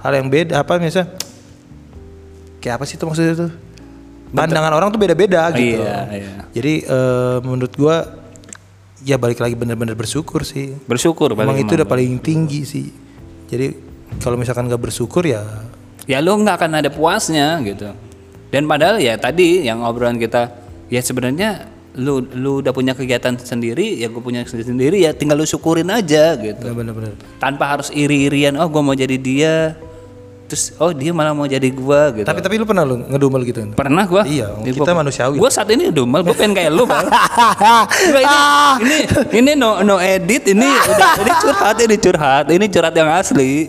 hal 0.00 0.12
yang 0.14 0.28
beda. 0.28 0.58
Apa 0.58 0.80
misalnya? 0.80 1.12
Kayak 2.58 2.80
apa 2.80 2.84
sih 2.88 2.96
itu 2.96 3.04
maksudnya 3.04 3.34
tuh? 3.36 3.50
Pandangan 4.34 4.72
orang 4.74 4.90
tuh 4.90 4.98
beda-beda 4.98 5.46
gitu. 5.54 5.78
Iya, 5.78 5.98
iya. 6.10 6.30
Jadi 6.50 6.74
eh, 6.82 7.36
menurut 7.46 7.72
gua 7.78 8.02
ya 9.06 9.14
balik 9.14 9.38
lagi 9.38 9.54
bener-bener 9.54 9.94
bersyukur 9.94 10.42
sih. 10.42 10.74
Bersyukur 10.90 11.38
Emang 11.38 11.56
itu 11.56 11.78
udah 11.78 11.86
paling 11.86 12.18
tinggi 12.18 12.66
sih. 12.66 12.90
Jadi 13.46 13.94
kalau 14.18 14.34
misalkan 14.34 14.66
gak 14.66 14.82
bersyukur 14.82 15.22
ya 15.26 15.42
ya 16.04 16.20
lu 16.20 16.36
nggak 16.36 16.56
akan 16.60 16.70
ada 16.84 16.90
puasnya 16.92 17.58
gitu 17.64 17.88
dan 18.52 18.62
padahal 18.68 19.00
ya 19.00 19.16
tadi 19.16 19.64
yang 19.64 19.80
obrolan 19.82 20.20
kita 20.20 20.52
ya 20.92 21.00
sebenarnya 21.00 21.72
lu 21.94 22.26
lu 22.34 22.58
udah 22.60 22.74
punya 22.74 22.92
kegiatan 22.92 23.38
sendiri 23.38 24.02
ya 24.02 24.10
gue 24.10 24.18
punya 24.18 24.42
sendiri 24.44 25.06
ya 25.06 25.14
tinggal 25.14 25.38
lu 25.38 25.46
syukurin 25.46 25.86
aja 25.88 26.34
gitu 26.36 26.74
bener-bener. 26.74 27.14
tanpa 27.38 27.78
harus 27.78 27.88
iri-irian 27.94 28.58
oh 28.58 28.66
gue 28.66 28.82
mau 28.82 28.94
jadi 28.98 29.16
dia 29.16 29.54
terus 30.44 30.76
oh 30.76 30.92
dia 30.92 31.10
malah 31.10 31.32
mau 31.32 31.48
jadi 31.48 31.68
gua 31.72 32.12
gitu. 32.12 32.26
Tapi 32.28 32.40
tapi 32.44 32.54
lu 32.60 32.68
pernah 32.68 32.84
lu 32.84 33.00
ngedumel 33.00 33.42
gitu? 33.48 33.64
pernah 33.72 34.04
gua. 34.04 34.22
Iya, 34.28 34.52
kita 34.60 34.92
manusiawi. 34.92 35.40
gue 35.40 35.50
saat 35.50 35.68
ini 35.72 35.88
udah 35.88 36.04
gue 36.20 36.34
pengen 36.36 36.52
kayak 36.52 36.70
lu 36.72 36.84
bang. 36.84 37.04
Ini, 38.14 38.24
ini 38.80 38.96
ini 39.32 39.50
no 39.56 39.80
no 39.82 39.96
edit 39.96 40.52
ini 40.52 40.68
udah 40.92 41.12
ini 41.16 41.32
curhat 41.40 41.76
ini 41.80 41.96
curhat 41.96 42.44
ini 42.52 42.66
curhat 42.68 42.94
yang 42.94 43.08
asli. 43.08 43.68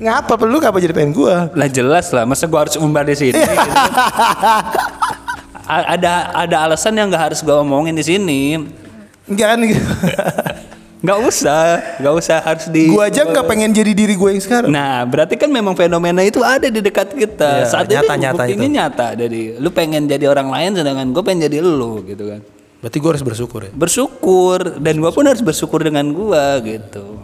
Ngapa 0.00 0.36
perlu 0.36 0.56
ngapa 0.60 0.80
jadi 0.80 0.92
pengen 0.96 1.12
gua? 1.12 1.48
lah 1.52 1.68
jelas 1.68 2.08
lah 2.12 2.24
masa 2.24 2.44
gua 2.48 2.64
harus 2.68 2.76
umbar 2.76 3.04
di 3.04 3.16
sini 3.16 3.36
gitu. 3.36 3.52
A- 5.70 5.86
ada 5.94 6.12
ada 6.34 6.56
alasan 6.66 6.96
yang 6.96 7.08
nggak 7.08 7.32
harus 7.32 7.40
gua 7.40 7.60
omongin 7.64 7.94
di 7.96 8.04
sini. 8.04 8.58
Enggak 9.30 9.46
kan 9.54 9.58
nggak 11.00 11.18
usah 11.22 11.64
nggak 11.96 12.14
usah 12.14 12.36
harus 12.38 12.66
di 12.68 12.86
gua 12.86 13.08
aja 13.08 13.24
nggak 13.24 13.46
pengen 13.46 13.70
jadi 13.70 13.90
diri 13.90 14.12
gue 14.12 14.30
yang 14.30 14.38
sekarang. 14.38 14.68
nah 14.68 15.00
berarti 15.02 15.32
kan 15.34 15.48
memang 15.48 15.72
fenomena 15.72 16.20
itu 16.20 16.40
ada 16.40 16.66
di 16.66 16.78
dekat 16.78 17.12
kita 17.12 17.50
Iya, 17.58 17.66
saat 17.66 17.86
nyata- 17.86 18.04
ini 18.10 18.20
nyata 18.20 18.36
buktinya 18.38 18.60
itu. 18.62 18.76
nyata 18.76 19.06
jadi 19.16 19.40
lu 19.56 19.68
pengen 19.70 20.02
jadi 20.04 20.24
orang 20.26 20.48
lain 20.48 20.70
sedangkan 20.74 21.06
gue 21.08 21.22
pengen 21.22 21.40
jadi 21.46 21.58
lu 21.60 22.04
gitu 22.04 22.24
kan 22.26 22.40
Berarti 22.80 22.96
gua 22.96 23.10
harus 23.12 23.20
bersyukur 23.22 23.60
ya. 23.62 23.70
bersyukur 23.70 24.58
dan 24.76 24.94
gua 24.96 25.08
pun 25.10 25.24
harus 25.24 25.40
bersyukur 25.40 25.80
dengan 25.80 26.04
gua 26.10 26.60
gitu 26.60 27.20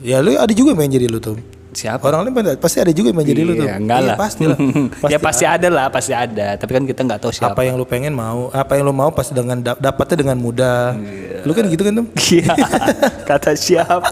Ya 0.00 0.18
lu 0.18 0.32
ada 0.32 0.50
juga 0.50 0.70
yang 0.70 0.78
pengen 0.80 0.94
jadi 0.96 1.06
lu 1.06 1.18
tuh. 1.18 1.36
Siapa? 1.70 2.02
Orang 2.02 2.26
lain 2.26 2.34
pasti 2.58 2.82
ada 2.82 2.90
juga 2.90 3.14
yang 3.14 3.18
pengen 3.22 3.30
jadi 3.30 3.42
lu 3.46 3.52
tuh. 3.54 3.66
Iya, 3.70 3.74
enggak 3.78 3.98
Iya, 4.02 4.08
lah. 4.10 4.16
pasti 4.18 4.42
lah. 4.42 4.58
ya 5.14 5.18
pasti 5.22 5.44
ada 5.46 5.68
lah, 5.70 5.86
pasti 5.86 6.12
ada. 6.12 6.46
Tapi 6.58 6.70
kan 6.74 6.82
kita 6.82 7.00
nggak 7.06 7.20
tahu 7.22 7.30
siapa. 7.30 7.54
Apa 7.54 7.62
yang 7.62 7.78
lu 7.78 7.86
pengen 7.86 8.10
mau, 8.10 8.50
apa 8.50 8.74
yang 8.74 8.90
lu 8.90 8.94
mau 8.94 9.14
pasti 9.14 9.38
dengan 9.38 9.62
da- 9.62 9.78
dapatnya 9.78 10.16
dengan 10.26 10.36
mudah. 10.42 10.98
Lu 11.46 11.54
kan 11.54 11.70
gitu 11.70 11.82
kan 11.86 11.92
tuh. 11.94 12.06
Iya. 12.34 12.54
Kata 13.30 13.54
siapa? 13.54 14.10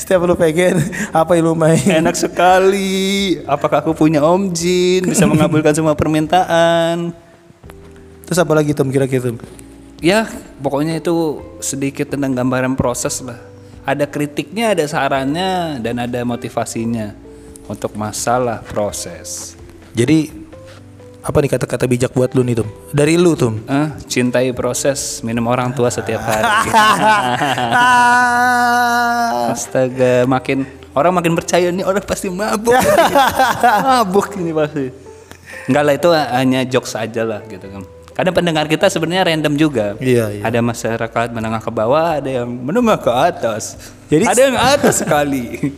Setiap 0.00 0.24
lu 0.24 0.32
pengen 0.32 0.80
apa 1.12 1.36
yang 1.36 1.44
lu 1.44 1.52
main. 1.52 1.76
Enak 1.76 2.16
sekali. 2.16 3.36
Apakah 3.44 3.84
aku 3.84 3.92
punya 3.92 4.24
Om 4.24 4.48
Jin 4.50 5.04
bisa 5.04 5.28
mengabulkan 5.28 5.76
semua 5.76 5.92
permintaan? 5.92 7.12
Terus 8.24 8.38
apa 8.40 8.52
lagi 8.56 8.72
tuh 8.72 8.88
kira-kira 8.88 9.28
tuh? 9.28 9.36
Ya, 10.00 10.24
pokoknya 10.64 10.96
itu 10.96 11.12
sedikit 11.60 12.08
tentang 12.08 12.32
gambaran 12.32 12.72
proses 12.72 13.20
lah. 13.20 13.49
Ada 13.84 14.04
kritiknya, 14.04 14.76
ada 14.76 14.84
sarannya, 14.84 15.80
dan 15.80 15.96
ada 16.00 16.20
motivasinya 16.22 17.16
untuk 17.64 17.96
masalah 17.96 18.60
proses. 18.66 19.56
Jadi 19.96 20.28
apa 21.20 21.36
nih 21.44 21.50
kata-kata 21.52 21.84
bijak 21.84 22.12
buat 22.16 22.32
lu 22.32 22.40
nih 22.40 22.64
tuh? 22.64 22.68
Dari 22.96 23.20
lu 23.20 23.36
tuh. 23.36 23.52
Eh, 23.68 23.88
cintai 24.08 24.52
proses, 24.56 25.20
minum 25.20 25.44
orang 25.52 25.72
tua 25.76 25.92
setiap 25.92 26.24
hari. 26.24 26.72
Astaga, 29.52 30.24
makin 30.24 30.64
orang 30.96 31.12
makin 31.12 31.32
percaya 31.36 31.68
nih 31.68 31.84
orang 31.84 32.00
pasti 32.04 32.32
mabuk. 32.32 32.72
mabuk 33.86 34.32
ini 34.40 34.52
pasti. 34.56 34.86
Enggak 35.68 35.82
lah 35.84 35.94
itu 35.94 36.08
hanya 36.10 36.60
jokes 36.64 36.96
aja 36.96 37.22
lah 37.22 37.40
gitu 37.46 37.68
kan. 37.68 37.84
Kadang 38.20 38.36
pendengar 38.36 38.68
kita 38.68 38.84
sebenarnya 38.92 39.32
random 39.32 39.56
juga. 39.56 39.96
Iya, 39.96 40.28
iya. 40.28 40.42
Ada 40.44 40.60
masyarakat 40.60 41.32
menengah 41.32 41.64
ke 41.64 41.72
bawah, 41.72 42.20
ada 42.20 42.28
yang 42.28 42.52
menengah 42.52 43.00
ke 43.00 43.08
atas. 43.08 43.80
Jadi- 44.12 44.28
ada 44.28 44.42
yang 44.44 44.60
atas 44.60 45.00
sekali. 45.00 45.56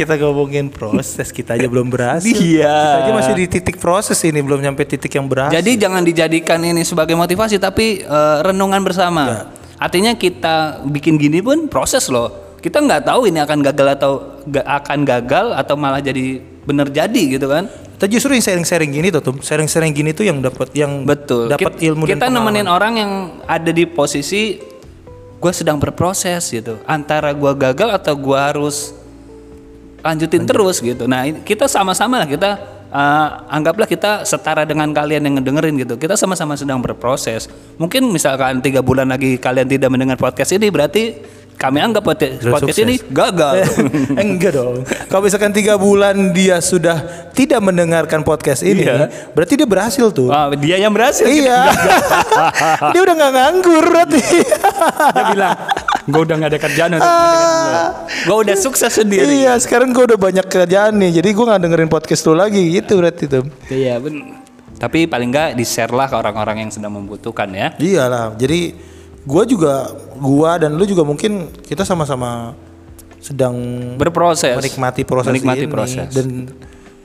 kita 0.00 0.16
ngomongin 0.16 0.72
proses, 0.72 1.28
kita 1.28 1.60
aja 1.60 1.68
belum 1.68 1.92
berhasil. 1.92 2.32
Iya. 2.32 2.72
Kita 2.72 2.98
aja 3.04 3.12
masih 3.12 3.34
di 3.36 3.46
titik 3.52 3.76
proses 3.76 4.16
ini, 4.24 4.40
belum 4.40 4.64
nyampe 4.64 4.88
titik 4.88 5.12
yang 5.12 5.28
berhasil. 5.28 5.60
Jadi 5.60 5.76
jangan 5.76 6.00
dijadikan 6.00 6.56
ini 6.64 6.88
sebagai 6.88 7.20
motivasi 7.20 7.60
tapi 7.60 8.00
eh, 8.00 8.36
renungan 8.48 8.80
bersama. 8.80 9.52
Artinya 9.76 10.16
kita 10.16 10.88
bikin 10.88 11.20
gini 11.20 11.44
pun 11.44 11.68
proses 11.68 12.08
loh. 12.08 12.56
Kita 12.64 12.80
nggak 12.80 13.12
tahu 13.12 13.28
ini 13.28 13.44
akan 13.44 13.60
gagal 13.60 14.00
atau 14.00 14.40
akan 14.48 15.04
gagal 15.04 15.52
atau 15.52 15.76
malah 15.76 16.00
jadi 16.00 16.40
bener 16.64 16.88
jadi 16.88 17.36
gitu 17.36 17.44
kan. 17.44 17.68
Kita 17.94 18.10
justru 18.10 18.34
yang 18.34 18.42
sharing-sharing 18.42 18.90
gini 18.90 19.08
tuh, 19.14 19.22
tuh. 19.22 19.34
sharing-sharing 19.38 19.94
gini 19.94 20.10
tuh 20.10 20.26
yang 20.26 20.42
dapat 20.42 20.68
yang 20.74 21.06
Betul. 21.06 21.54
dapat 21.54 21.78
ilmu 21.78 22.10
Kita 22.10 22.26
dan 22.26 22.34
nemenin 22.34 22.66
orang 22.66 22.92
yang 22.98 23.12
ada 23.46 23.70
di 23.70 23.86
posisi 23.86 24.58
gue 25.38 25.52
sedang 25.54 25.78
berproses 25.78 26.50
gitu. 26.50 26.82
Antara 26.90 27.30
gue 27.30 27.52
gagal 27.54 27.94
atau 27.94 28.14
gue 28.18 28.38
harus 28.38 28.96
lanjutin 30.02 30.42
terus 30.42 30.82
gitu. 30.82 31.06
Nah 31.06 31.24
kita 31.46 31.70
sama-sama 31.70 32.18
lah 32.18 32.28
kita 32.28 32.73
eh, 32.94 33.28
anggaplah 33.50 33.84
kita 33.84 34.22
setara 34.22 34.62
dengan 34.62 34.88
kalian 34.90 35.26
yang 35.26 35.34
ngedengerin 35.42 35.74
gitu. 35.82 35.94
Kita 35.98 36.14
sama-sama 36.14 36.54
sedang 36.54 36.78
berproses. 36.78 37.50
Mungkin 37.76 38.06
misalkan 38.08 38.62
tiga 38.62 38.80
bulan 38.80 39.10
lagi 39.10 39.34
kalian 39.36 39.66
tidak 39.66 39.90
mendengar 39.90 40.14
podcast 40.14 40.54
ini 40.54 40.70
berarti 40.70 41.02
kami 41.54 41.78
anggap 41.78 42.02
podcast, 42.02 42.42
podcast 42.42 42.82
ini 42.82 42.98
gagal. 43.14 43.62
Eh, 44.18 44.26
enggak 44.26 44.58
dong. 44.58 44.82
Kalau 45.06 45.22
misalkan 45.22 45.54
tiga 45.54 45.78
bulan 45.78 46.34
dia 46.34 46.58
sudah 46.58 47.30
tidak 47.30 47.62
mendengarkan 47.62 48.26
podcast 48.26 48.66
ini, 48.66 48.82
Iya. 48.86 49.06
berarti 49.34 49.54
dia 49.54 49.66
berhasil 49.66 50.10
tuh. 50.10 50.34
Wah, 50.34 50.50
dia 50.58 50.82
yang 50.82 50.90
berhasil. 50.90 51.26
iya. 51.26 51.70
dia 52.92 53.00
udah 53.00 53.14
nggak 53.14 53.32
nganggur 53.38 53.84
berarti. 53.86 54.22
Dia 55.14 55.24
bilang, 55.30 55.54
gue 56.04 56.20
udah 56.20 56.36
gak 56.36 56.50
ada 56.52 56.60
kerjaan 56.60 56.90
untuk 56.96 57.12
Gue 58.24 58.36
udah 58.44 58.56
sukses 58.56 58.92
sendiri. 58.92 59.44
iya, 59.44 59.56
sekarang 59.56 59.90
gue 59.90 60.04
udah 60.04 60.18
banyak 60.20 60.46
kerjaan 60.46 61.00
nih, 61.00 61.20
jadi 61.20 61.28
gue 61.32 61.44
nggak 61.44 61.60
dengerin 61.64 61.90
podcast 61.90 62.22
lu 62.28 62.36
lagi, 62.36 62.60
gitu 62.72 63.00
berarti 63.00 63.24
tuh. 63.26 63.44
Iya 63.68 63.96
ben. 63.98 64.44
Tapi 64.74 65.06
paling 65.06 65.30
nggak 65.30 65.48
di 65.56 65.64
share 65.64 65.94
lah 65.94 66.10
ke 66.10 66.16
orang-orang 66.18 66.66
yang 66.66 66.70
sedang 66.70 66.92
membutuhkan 66.92 67.48
ya. 67.54 67.72
Iyalah, 67.78 68.34
jadi 68.36 68.74
gua 69.24 69.48
juga 69.48 69.88
gua 70.18 70.60
dan 70.60 70.76
lu 70.76 70.84
juga 70.84 71.00
mungkin 71.06 71.48
kita 71.64 71.86
sama-sama 71.86 72.52
sedang 73.16 73.56
Berproses. 73.96 74.52
menikmati 74.52 75.00
proses 75.08 75.32
Menikmati 75.32 75.64
ini 75.64 75.72
proses. 75.72 76.08
dan 76.12 76.52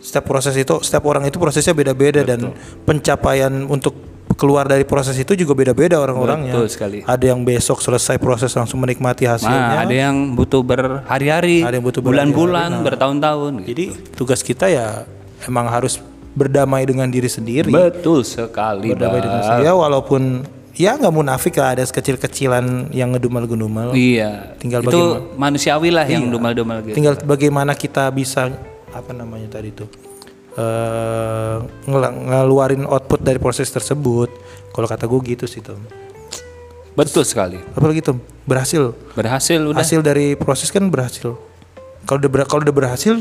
setiap 0.03 0.27
proses 0.27 0.51
itu 0.59 0.75
setiap 0.83 1.07
orang 1.07 1.23
itu 1.31 1.39
prosesnya 1.39 1.71
beda-beda 1.71 2.27
dan 2.27 2.51
pencapaian 2.83 3.51
untuk 3.63 3.95
keluar 4.37 4.69
dari 4.69 4.85
proses 4.85 5.17
itu 5.17 5.33
juga 5.33 5.53
beda-beda 5.57 5.97
orang-orangnya. 5.97 6.53
Betul 6.53 6.67
sekali. 6.69 6.97
Ada 7.03 7.25
yang 7.33 7.41
besok 7.41 7.81
selesai 7.81 8.21
proses 8.21 8.53
langsung 8.53 8.77
menikmati 8.79 9.25
hasilnya. 9.25 9.57
Nah, 9.57 9.81
ada 9.83 9.95
yang 9.95 10.37
butuh 10.37 10.61
berhari-hari, 10.61 11.65
Ada 11.65 11.77
yang 11.77 11.85
butuh 11.85 12.01
bulan-bulan, 12.03 12.85
bertahun-tahun. 12.85 13.51
gitu. 13.63 13.69
Jadi 13.69 13.85
tugas 14.15 14.41
kita 14.45 14.69
ya 14.69 15.03
emang 15.45 15.65
harus 15.67 15.97
berdamai 16.33 16.85
dengan 16.85 17.09
diri 17.09 17.27
sendiri. 17.27 17.73
Betul 17.73 18.21
sekali, 18.23 18.93
berdamai 18.93 19.19
dengan 19.19 19.39
diri 19.41 19.65
ya 19.65 19.73
walaupun 19.73 20.45
ya 20.77 20.95
nggak 20.95 21.11
munafik 21.11 21.59
lah 21.59 21.75
ada 21.75 21.83
kecil-kecilan 21.83 22.95
yang 22.95 23.11
ngedumel-gedumel. 23.11 23.91
Iya. 23.91 24.55
Tinggal 24.55 24.85
itu 24.85 24.93
bagaimana- 24.93 25.35
manusiawi 25.35 25.89
lah 25.91 26.05
yang 26.07 26.31
dumal-dumal 26.31 26.79
gitu. 26.85 26.95
Tinggal 26.95 27.19
bagaimana 27.25 27.75
kita 27.75 28.07
bisa 28.13 28.47
apa 28.89 29.11
namanya 29.11 29.59
tadi 29.59 29.69
itu 29.69 29.85
eh 30.59 31.55
ngel- 31.87 32.17
ngeluarin 32.27 32.83
output 32.83 33.23
dari 33.23 33.39
proses 33.39 33.71
tersebut. 33.71 34.27
Kalau 34.69 34.85
kata 34.85 35.07
gue 35.07 35.19
gitu 35.25 35.47
sih 35.47 35.63
Tom. 35.63 35.79
Betul 36.93 37.23
sekali. 37.23 37.57
Apalagi 37.71 38.03
Tom 38.03 38.19
berhasil. 38.43 38.91
Berhasil 39.15 39.59
udah. 39.63 39.79
Hasil 39.79 40.03
dari 40.03 40.35
proses 40.35 40.67
kan 40.67 40.83
berhasil. 40.91 41.39
Kalau 42.03 42.17
udah 42.19 42.31
ber- 42.31 42.47
kalau 42.49 42.61
udah 42.63 42.75
berhasil 42.75 43.15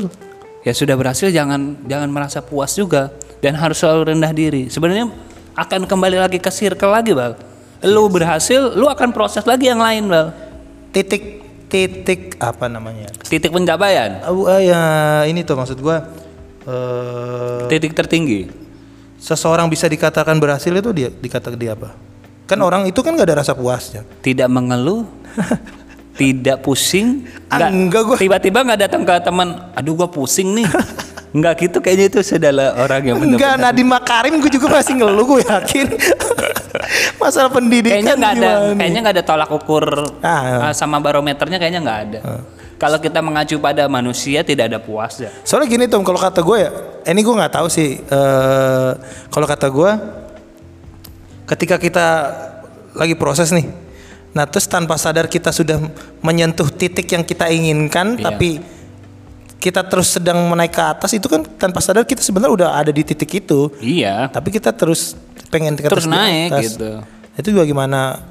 Ya 0.59 0.75
sudah 0.75 0.99
berhasil 0.99 1.31
jangan 1.31 1.79
jangan 1.87 2.11
merasa 2.11 2.43
puas 2.43 2.75
juga 2.75 3.15
dan 3.39 3.55
harus 3.55 3.79
selalu 3.79 4.11
rendah 4.11 4.35
diri. 4.35 4.67
Sebenarnya 4.67 5.07
akan 5.55 5.87
kembali 5.87 6.19
lagi 6.19 6.35
ke 6.35 6.51
circle 6.51 6.91
lagi, 6.91 7.15
Bal. 7.15 7.39
Lu 7.87 8.11
berhasil, 8.11 8.75
lu 8.75 8.91
akan 8.91 9.15
proses 9.15 9.47
lagi 9.47 9.71
yang 9.71 9.79
lain, 9.79 10.11
Bal. 10.11 10.35
titik 10.91 11.39
titik 11.71 12.35
apa 12.43 12.67
namanya? 12.67 13.07
Titik 13.23 13.55
pencapaian, 13.55 14.19
Oh, 14.27 14.51
ah, 14.51 14.59
ya 14.59 14.81
ini 15.31 15.47
tuh 15.47 15.55
maksud 15.55 15.79
gua 15.79 16.03
eh 16.65 17.67
titik 17.69 17.93
tertinggi. 17.93 18.49
seseorang 19.19 19.67
bisa 19.67 19.83
dikatakan 19.83 20.39
berhasil 20.39 20.71
itu 20.71 20.89
dia 20.95 21.11
dikatakan 21.11 21.59
dia 21.59 21.75
apa? 21.75 21.91
Kan 22.47 22.63
orang 22.63 22.87
itu 22.87 23.03
kan 23.03 23.13
gak 23.19 23.27
ada 23.27 23.43
rasa 23.43 23.51
puasnya. 23.51 24.07
Tidak 24.23 24.47
mengeluh, 24.47 25.03
tidak 26.19 26.63
pusing, 26.63 27.27
Ah, 27.51 27.67
enggak 27.67 28.01
gua. 28.07 28.15
Tiba-tiba 28.15 28.63
nggak 28.63 28.79
datang 28.87 29.03
ke 29.03 29.13
teman, 29.19 29.71
aduh 29.75 29.93
gua 29.93 30.07
pusing 30.07 30.55
nih. 30.55 30.67
Enggak 31.29 31.61
gitu 31.61 31.77
kayaknya 31.77 32.09
itu 32.09 32.41
adalah 32.41 32.73
orang 32.73 33.05
yang 33.05 33.17
Enggak, 33.21 33.53
benar-benar 33.53 33.69
Nadiem 33.69 33.85
Makarim 33.85 34.33
gue 34.41 34.49
juga 34.49 34.67
masih 34.81 34.97
ngeluh 34.97 35.25
gue 35.29 35.41
yakin. 35.45 35.87
Masalah 37.21 37.53
pendidikan 37.53 38.01
kayaknya 38.01 38.13
nggak 38.17 38.33
ada 38.33 38.49
kayaknya 38.73 38.99
nggak 39.05 39.15
ada 39.21 39.25
tolak 39.29 39.49
ukur 39.53 39.85
Ah. 40.25 40.69
uh, 40.69 40.73
sama 40.73 40.97
barometernya 40.97 41.61
kayaknya 41.61 41.85
nggak 41.85 41.99
ada. 42.09 42.19
Kalau 42.79 42.95
kita 42.95 43.19
mengacu 43.19 43.59
pada 43.59 43.85
manusia 43.85 44.39
tidak 44.39 44.71
ada 44.71 44.79
puasnya. 44.79 45.27
Soalnya 45.43 45.67
gini 45.67 45.85
Tom, 45.85 45.99
kalau 45.99 46.15
kata 46.15 46.39
gue 46.39 46.57
ya, 46.57 46.71
eh, 47.03 47.11
ini 47.11 47.21
gue 47.21 47.35
nggak 47.35 47.53
tahu 47.53 47.67
sih. 47.67 47.99
eh 47.99 48.91
kalau 49.27 49.43
kata 49.43 49.67
gue, 49.67 49.91
ketika 51.45 51.75
kita 51.75 52.07
lagi 52.93 53.13
proses 53.13 53.51
nih, 53.51 53.67
nah 54.31 54.47
terus 54.47 54.63
tanpa 54.63 54.95
sadar 54.95 55.27
kita 55.27 55.51
sudah 55.51 55.75
menyentuh 56.21 56.69
titik 56.69 57.09
yang 57.09 57.21
kita 57.21 57.49
inginkan, 57.49 58.15
Iya. 58.15 58.23
tapi 58.25 58.49
kita 59.59 59.83
terus 59.83 60.15
sedang 60.15 60.39
menaik 60.47 60.71
ke 60.71 60.79
atas 60.79 61.11
itu 61.11 61.27
kan 61.27 61.43
tanpa 61.43 61.83
sadar 61.83 62.07
kita 62.07 62.23
sebenarnya 62.23 62.53
udah 62.55 62.69
ada 62.73 62.91
di 62.95 63.03
titik 63.03 63.43
itu, 63.43 63.67
Iya. 63.83 64.31
tapi 64.31 64.49
kita 64.49 64.71
terus 64.71 65.19
pengen 65.49 65.75
ke 65.75 65.83
Terus 65.83 66.07
naik 66.07 66.53
atas. 66.53 66.63
gitu. 66.71 66.89
Itu 67.35 67.47
juga 67.51 67.65
gimana? 67.65 68.23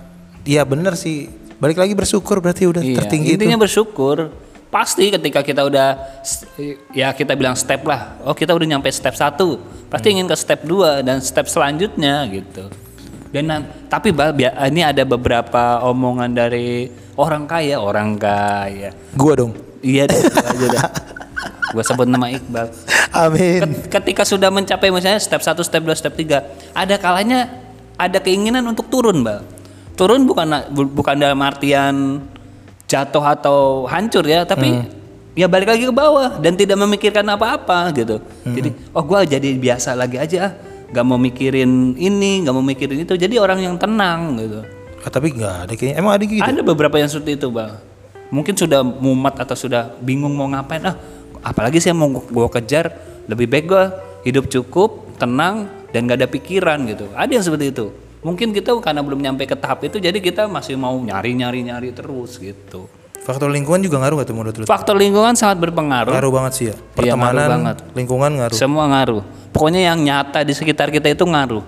Iya 0.42 0.64
bener 0.64 0.96
sih. 0.96 1.28
Balik 1.58 1.74
lagi 1.76 1.94
bersyukur 1.94 2.38
berarti 2.38 2.70
udah 2.70 2.82
Iya, 2.82 3.02
tertinggi 3.02 3.34
itu. 3.34 3.42
intinya 3.42 3.58
bersyukur. 3.58 4.30
Pasti 4.68 5.08
ketika 5.08 5.40
kita 5.40 5.64
udah 5.64 5.96
ya 6.92 7.10
kita 7.10 7.34
bilang 7.34 7.56
step 7.56 7.82
lah. 7.82 8.20
Oh, 8.22 8.30
kita 8.30 8.54
udah 8.54 8.66
nyampe 8.68 8.86
step 8.92 9.16
1. 9.16 9.58
Pasti 9.88 10.12
ingin 10.12 10.28
ke 10.28 10.36
step 10.36 10.62
2 10.62 11.00
dan 11.00 11.18
step 11.18 11.48
selanjutnya 11.48 12.28
gitu. 12.28 12.68
Dan 13.28 13.48
tapi 13.88 14.12
ini 14.68 14.80
ada 14.80 15.02
beberapa 15.02 15.82
omongan 15.82 16.30
dari 16.30 16.88
orang 17.16 17.44
kaya, 17.44 17.76
orang 17.76 18.14
kaya. 18.14 18.92
Gua 19.12 19.34
dong. 19.34 19.52
Iya 19.80 20.06
deh, 20.10 20.20
aja 20.20 20.66
dah. 20.70 20.84
Gua 21.72 21.82
sebut 21.82 22.06
nama 22.06 22.28
Iqbal. 22.28 22.68
Amin. 23.10 23.60
Ket- 23.60 24.00
Ketika 24.00 24.22
sudah 24.22 24.48
mencapai 24.48 24.88
misalnya 24.88 25.18
step 25.18 25.40
1, 25.40 25.58
step 25.60 25.82
2, 25.82 25.92
step 25.92 26.14
3, 26.14 26.44
ada 26.72 26.94
kalanya 26.96 27.50
ada 27.96 28.20
keinginan 28.20 28.62
untuk 28.62 28.86
turun, 28.86 29.20
Bal. 29.20 29.42
Turun 29.98 30.22
bukan 30.24 30.46
bu- 30.70 30.94
bukan 30.94 31.18
dalam 31.18 31.42
artian 31.42 32.22
jatuh 32.86 33.20
atau 33.20 33.58
hancur 33.90 34.22
ya, 34.22 34.46
tapi 34.46 34.70
ya 35.34 35.50
balik 35.50 35.74
lagi 35.74 35.84
ke 35.84 35.92
bawah 35.92 36.38
dan 36.38 36.54
tidak 36.54 36.78
memikirkan 36.78 37.26
apa-apa 37.26 37.90
gitu. 37.92 38.22
Jadi, 38.46 38.70
oh 38.94 39.02
gua 39.02 39.26
jadi 39.26 39.58
biasa 39.58 39.98
lagi 39.98 40.16
aja, 40.16 40.54
gak 40.88 41.04
mau 41.04 41.18
mikirin 41.18 41.98
ini, 41.98 42.46
gak 42.46 42.54
mau 42.54 42.62
mikirin 42.62 43.02
itu. 43.02 43.18
Jadi 43.18 43.36
orang 43.36 43.58
yang 43.58 43.74
tenang 43.74 44.38
gitu. 44.38 44.62
Ah, 45.02 45.10
tapi 45.10 45.34
nggak 45.34 45.54
ada 45.66 45.72
kayaknya. 45.74 45.94
Emang 45.98 46.12
ada 46.14 46.24
gitu? 46.26 46.42
Ada 46.42 46.60
beberapa 46.62 46.94
yang 46.96 47.10
seperti 47.10 47.34
itu, 47.34 47.50
Bal. 47.50 47.82
mungkin 48.28 48.52
sudah 48.52 48.84
mumet 48.84 49.40
atau 49.40 49.56
sudah 49.56 49.88
bingung 50.04 50.36
mau 50.36 50.44
ngapain 50.52 50.84
ah 50.84 51.00
apalagi 51.40 51.80
sih 51.80 51.88
yang 51.88 51.96
mau 51.96 52.12
gue 52.12 52.48
kejar 52.60 52.92
lebih 53.24 53.48
baik 53.48 53.64
gue 53.64 53.84
hidup 54.28 54.52
cukup 54.52 55.16
tenang 55.16 55.64
dan 55.96 56.04
gak 56.04 56.20
ada 56.20 56.28
pikiran 56.28 56.76
gitu 56.84 57.08
ada 57.16 57.30
yang 57.32 57.40
seperti 57.40 57.72
itu 57.72 57.88
mungkin 58.20 58.50
kita 58.50 58.74
karena 58.78 58.98
belum 58.98 59.20
nyampe 59.20 59.44
ke 59.44 59.54
tahap 59.54 59.82
itu 59.82 59.96
jadi 59.96 60.14
kita 60.14 60.46
masih 60.46 60.74
mau 60.74 60.94
nyari 60.94 61.32
nyari 61.32 61.62
nyari 61.62 61.90
terus 61.90 62.36
gitu 62.36 62.86
Faktor 63.18 63.50
lingkungan 63.50 63.78
juga 63.78 64.00
ngaruh 64.00 64.16
gak 64.16 64.26
tuh 64.26 64.34
menurut 64.34 64.54
lu? 64.54 64.64
faktor 64.64 64.96
lingkungan 64.96 65.36
sangat 65.36 65.60
berpengaruh 65.60 66.10
Ngaruh 66.10 66.32
banget 66.32 66.52
sih 66.54 66.64
ya. 66.64 66.72
Iya, 66.72 66.72
ngaruh 66.72 66.94
Pertemanan, 66.96 67.48
banget. 67.52 67.76
lingkungan 67.92 68.30
ngaruh. 68.34 68.56
semua 68.56 68.84
ngaruh 68.86 69.22
pokoknya 69.50 69.80
yang 69.84 69.98
nyata 69.98 70.40
di 70.40 70.52
sekitar 70.52 70.88
kita 70.88 71.08
itu 71.08 71.22
ngaruh 71.22 71.60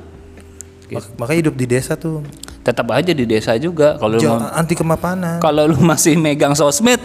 Mak- 0.88 1.12
makanya 1.16 1.38
hidup 1.44 1.54
di 1.54 1.66
desa 1.66 1.94
tuh 1.94 2.24
tetap 2.60 2.88
aja 2.90 3.10
di 3.10 3.24
desa 3.24 3.54
juga 3.56 3.94
kalau 3.96 4.16
lu 4.16 4.30
anti 4.50 4.74
kemapanan. 4.74 5.38
kalau 5.38 5.64
lu 5.64 5.78
masih 5.80 6.16
megang 6.16 6.52
sosmed 6.52 6.98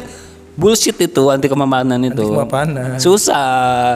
bullshit 0.54 0.96
itu 0.96 1.24
anti 1.28 1.46
kemapanan 1.46 2.00
itu 2.02 2.24
kemapanan. 2.26 2.96
susah 2.98 3.46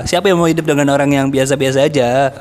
siapa 0.03 0.27
yang 0.27 0.37
mau 0.37 0.45
hidup 0.45 0.63
dengan 0.65 0.87
orang 0.89 1.09
yang 1.09 1.27
biasa-biasa 1.27 1.83
aja 1.83 2.35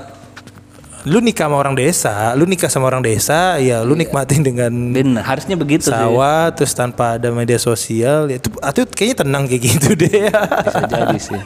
Lu 1.06 1.22
nikah 1.22 1.46
sama 1.46 1.56
orang 1.62 1.78
desa, 1.78 2.34
lu 2.34 2.42
nikah 2.42 2.66
sama 2.66 2.90
orang 2.90 3.02
desa, 3.06 3.62
ya 3.62 3.87
lu 3.87 3.94
nikmatin 3.94 4.42
dengan 4.42 4.72
bener 4.90 5.22
harusnya 5.22 5.54
begitu 5.54 5.87
sih. 5.87 5.94
sawah 5.94 6.50
terus 6.50 6.74
tanpa 6.74 7.14
ada 7.14 7.30
media 7.30 7.54
sosial 7.54 8.26
ya 8.26 8.42
itu 8.42 8.50
itu 8.50 8.82
kayaknya 8.90 9.16
tenang 9.22 9.44
kayak 9.46 9.62
gitu 9.62 9.88
deh. 9.94 10.26
Bisa 10.66 10.82
jadi 10.90 11.18
sih. 11.22 11.40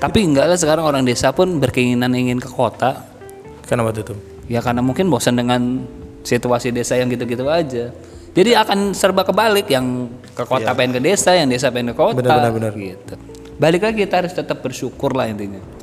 Tapi 0.00 0.18
enggak 0.24 0.48
lah 0.48 0.56
sekarang 0.56 0.84
orang 0.88 1.04
desa 1.04 1.36
pun 1.36 1.60
berkeinginan 1.60 2.08
ingin 2.16 2.40
ke 2.40 2.48
kota. 2.48 3.04
Kenapa 3.68 3.92
tuh 3.92 4.14
tuh 4.14 4.18
ya 4.48 4.64
karena 4.64 4.80
mungkin 4.80 5.12
bosan 5.12 5.36
dengan 5.36 5.84
situasi 6.24 6.72
desa 6.72 6.96
yang 6.96 7.12
gitu-gitu 7.12 7.44
aja. 7.44 7.92
Jadi 8.34 8.50
akan 8.56 8.96
serba 8.96 9.22
kebalik 9.22 9.68
yang 9.70 10.08
ke 10.34 10.42
kota 10.42 10.72
pengen 10.74 10.98
ke 10.98 11.00
desa 11.04 11.36
yang 11.36 11.52
desa 11.52 11.68
pengen 11.68 11.92
ke 11.92 12.00
kota. 12.00 12.16
Benar, 12.16 12.48
benar, 12.48 12.72
benar. 12.72 12.72
gitu. 12.74 13.14
Balik 13.60 13.86
lagi 13.86 14.08
kita 14.08 14.24
harus 14.24 14.32
tetap 14.34 14.64
bersyukur 14.64 15.14
lah 15.14 15.30
intinya 15.30 15.73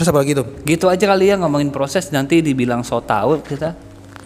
terus 0.00 0.08
apa 0.08 0.24
lagi 0.24 0.32
tuh? 0.32 0.48
Gitu 0.64 0.88
aja 0.88 1.04
kali 1.04 1.28
ya 1.28 1.36
ngomongin 1.36 1.68
proses 1.68 2.08
nanti 2.08 2.40
dibilang 2.40 2.80
so 2.80 3.04
tau 3.04 3.36
kita. 3.44 3.76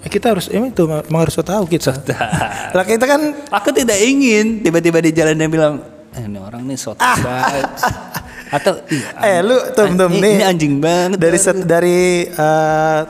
Eh, 0.07 0.11
kita 0.13 0.31
harus 0.31 0.47
emang 0.47 0.71
itu 0.71 0.87
emang 0.87 1.27
harus 1.27 1.35
tahu 1.35 1.67
kita. 1.67 1.91
Lah 2.79 2.87
kita 2.87 3.03
kan 3.11 3.35
aku 3.51 3.75
tidak 3.75 3.99
ingin 3.99 4.63
tiba-tiba 4.63 5.03
di 5.03 5.11
jalan 5.11 5.35
dia 5.35 5.51
bilang 5.51 5.83
eh, 6.15 6.23
ini 6.23 6.39
orang 6.39 6.63
nih 6.63 6.79
so 6.79 6.95
tau 6.95 7.19
banget. 7.19 7.67
Atau 8.55 8.79
"Ih, 8.87 9.03
eh 9.19 9.43
lu 9.43 9.59
tum 9.75 9.99
tum 9.99 10.15
ini, 10.15 10.23
nih. 10.23 10.33
ini 10.39 10.45
anjing 10.47 10.75
banget 10.79 11.19
dari 11.19 11.39
set, 11.43 11.59
dari 11.67 12.23
eh, 12.23 13.01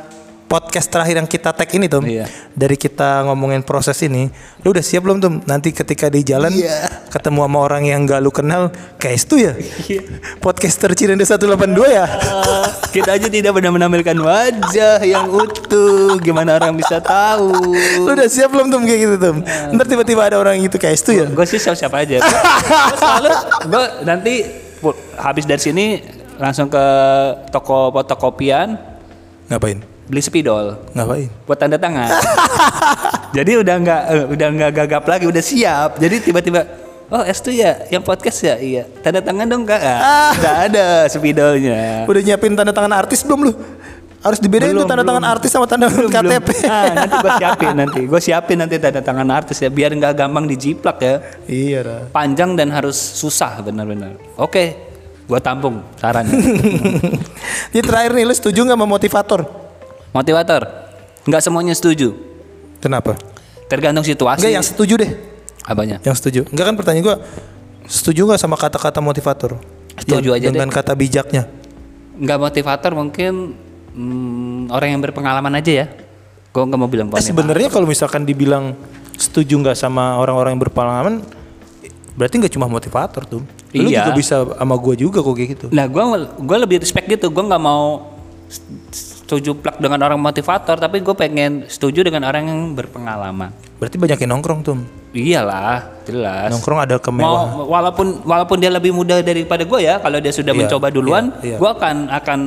podcast 0.54 0.86
terakhir 0.86 1.18
yang 1.18 1.26
kita 1.26 1.50
tag 1.50 1.66
ini 1.74 1.90
tuh 1.90 1.98
Iya. 2.06 2.30
dari 2.54 2.78
kita 2.78 3.26
ngomongin 3.26 3.66
proses 3.66 3.98
ini 4.06 4.30
lu 4.62 4.70
udah 4.70 4.86
siap 4.86 5.02
belum 5.02 5.18
tuh 5.18 5.42
nanti 5.50 5.74
ketika 5.74 6.06
di 6.06 6.22
jalan 6.22 6.54
Iya. 6.54 7.10
ketemu 7.10 7.42
sama 7.42 7.58
orang 7.58 7.82
yang 7.82 8.06
gak 8.06 8.22
lu 8.22 8.30
kenal 8.30 8.70
kayak 9.02 9.18
itu 9.18 9.34
ya? 9.42 9.52
Podcaster 10.38 10.94
Cirende 10.94 11.26
182 11.26 11.58
ya? 11.90 12.06
Ah, 12.06 12.70
kita 12.94 13.18
aja 13.18 13.26
tidak 13.26 13.50
pernah 13.58 13.74
menampilkan 13.74 14.14
wajah 14.14 15.02
yang 15.02 15.26
utuh. 15.26 16.22
Gimana 16.22 16.54
orang 16.54 16.78
bisa 16.78 17.02
tahu? 17.02 17.50
Lu 18.06 18.10
udah 18.14 18.30
siap 18.30 18.54
belum 18.54 18.70
tuh 18.70 18.78
kayak 18.86 19.00
gitu 19.02 19.14
tuh 19.18 19.34
ntar 19.74 19.86
tiba-tiba 19.90 20.22
ada 20.22 20.38
orang 20.38 20.54
gitu 20.62 20.78
kayak 20.78 20.94
itu 20.94 21.10
ya? 21.18 21.26
Gue 21.26 21.46
sih 21.50 21.58
siap 21.58 21.74
siapa 21.74 22.06
aja. 22.06 22.22
Gue 22.22 22.96
selalu 22.98 23.30
gue 23.66 23.84
nanti 24.06 24.34
habis 25.18 25.44
dari 25.50 25.58
sini 25.58 25.86
langsung 26.38 26.70
ke 26.70 26.84
toko 27.50 27.90
fotokopian. 27.90 28.78
Ngapain 29.50 29.93
beli 30.08 30.20
spidol. 30.20 30.76
Ngapain? 30.92 31.28
Buat 31.48 31.58
tanda 31.58 31.76
tangan. 31.80 32.08
Jadi 33.36 33.52
udah 33.60 33.76
nggak 33.80 34.02
eh, 34.12 34.24
udah 34.30 34.48
nggak 34.52 34.70
gagap 34.84 35.04
lagi 35.08 35.24
udah 35.26 35.42
siap. 35.42 35.96
Jadi 35.96 36.30
tiba-tiba 36.30 36.60
oh 37.08 37.22
es 37.24 37.40
tuh 37.40 37.52
ya? 37.54 37.88
Yang 37.88 38.04
podcast 38.04 38.38
ya? 38.44 38.56
Iya. 38.60 38.84
Tanda 39.00 39.24
tangan 39.24 39.46
dong 39.48 39.64
kak. 39.64 39.80
Ah, 39.80 40.32
nggak 40.36 40.56
ada 40.70 40.86
spidolnya. 41.08 42.04
Udah 42.04 42.20
nyiapin 42.20 42.52
tanda 42.52 42.72
tangan 42.72 42.92
artis 42.92 43.24
belum 43.24 43.50
lu? 43.50 43.52
Harus 44.24 44.40
dibedain 44.40 44.72
tuh 44.72 44.88
Belum, 44.88 44.88
tanda 44.88 45.04
tangan 45.04 45.26
artis 45.36 45.50
sama 45.52 45.68
tanda 45.68 45.84
tangan 45.92 46.08
KTP 46.08 46.48
Ah, 46.64 46.84
nanti 46.96 47.16
gue 47.20 47.32
siapin 47.36 47.72
nanti. 47.76 48.00
Gue 48.08 48.20
siapin 48.24 48.56
nanti 48.56 48.76
tanda 48.80 49.00
tangan 49.04 49.28
artis 49.28 49.56
ya 49.60 49.68
biar 49.68 49.92
nggak 49.92 50.12
gampang 50.16 50.44
dijiplak 50.48 50.96
ya. 51.00 51.14
Iya 51.48 51.78
dah 51.84 52.00
panjang 52.12 52.56
dan 52.56 52.72
harus 52.72 52.96
susah 52.96 53.60
benar-benar. 53.64 54.16
Oke 54.36 54.92
gue 55.24 55.40
tampung 55.40 55.80
sarannya. 55.96 56.36
Ini 57.72 57.80
terakhir 57.80 58.12
nih 58.12 58.24
lu 58.28 58.34
setuju 58.36 58.60
nggak 58.60 58.76
sama 58.76 58.84
motivator 58.84 59.63
motivator? 60.14 60.62
Nggak 61.26 61.42
semuanya 61.42 61.74
setuju. 61.74 62.14
Kenapa? 62.78 63.18
Tergantung 63.66 64.06
situasi. 64.06 64.44
Enggak 64.44 64.54
yang 64.54 64.66
setuju 64.66 64.94
deh. 65.00 65.10
Apanya? 65.66 65.98
Yang 66.06 66.16
setuju. 66.22 66.40
Enggak 66.52 66.64
kan 66.70 66.74
pertanyaan 66.78 67.04
gua 67.04 67.16
setuju 67.84 68.20
nggak 68.30 68.40
sama 68.40 68.54
kata-kata 68.54 69.02
motivator? 69.02 69.58
Setuju 69.98 70.36
aja 70.36 70.48
dengan 70.54 70.70
kata 70.70 70.94
bijaknya? 70.94 71.50
Nggak 72.14 72.38
motivator 72.38 72.94
mungkin 72.94 73.58
hmm, 73.96 74.70
orang 74.70 74.88
yang 74.94 75.00
berpengalaman 75.02 75.58
aja 75.58 75.72
ya. 75.84 75.86
Gue 76.54 76.62
nggak 76.62 76.78
mau 76.78 76.86
bilang 76.86 77.10
Eh, 77.10 77.24
sebenarnya 77.24 77.66
kalau 77.66 77.82
misalkan 77.82 78.22
dibilang 78.22 78.78
setuju 79.18 79.58
nggak 79.58 79.74
sama 79.74 80.22
orang-orang 80.22 80.54
yang 80.54 80.62
berpengalaman 80.62 81.14
berarti 82.14 82.38
nggak 82.38 82.54
cuma 82.54 82.70
motivator 82.70 83.26
tuh 83.26 83.42
lu 83.74 83.90
Iya. 83.90 84.06
juga 84.06 84.12
bisa 84.14 84.36
sama 84.46 84.74
gua 84.78 84.94
juga 84.94 85.18
kok 85.18 85.34
kayak 85.34 85.50
gitu. 85.58 85.66
Nah 85.74 85.90
gue 85.90 86.02
gue 86.46 86.56
lebih 86.62 86.76
respect 86.78 87.10
gitu. 87.10 87.26
Gue 87.34 87.42
nggak 87.42 87.58
mau 87.58 88.14
setuju 89.24 89.56
plak 89.56 89.80
dengan 89.80 90.04
orang 90.04 90.20
motivator 90.20 90.76
tapi 90.76 91.00
gue 91.00 91.16
pengen 91.16 91.64
setuju 91.64 92.04
dengan 92.04 92.28
orang 92.28 92.44
yang 92.44 92.60
berpengalaman. 92.76 93.50
Berarti 93.80 93.96
banyak 93.96 94.18
yang 94.20 94.30
nongkrong 94.36 94.60
tuh 94.60 94.76
iyalah 95.16 96.04
jelas. 96.04 96.52
Nongkrong 96.52 96.80
ada 96.84 96.96
kemewahan. 97.00 97.56
mau 97.56 97.64
walaupun 97.70 98.06
walaupun 98.26 98.56
dia 98.60 98.68
lebih 98.68 98.92
muda 98.92 99.24
daripada 99.24 99.64
gue 99.64 99.80
ya 99.80 99.96
kalau 100.02 100.18
dia 100.20 100.34
sudah 100.34 100.52
Iya, 100.52 100.60
mencoba 100.66 100.86
duluan 100.92 101.24
iya, 101.40 101.54
iya. 101.54 101.56
gue 101.56 101.70
akan 101.70 101.96
akan 102.12 102.40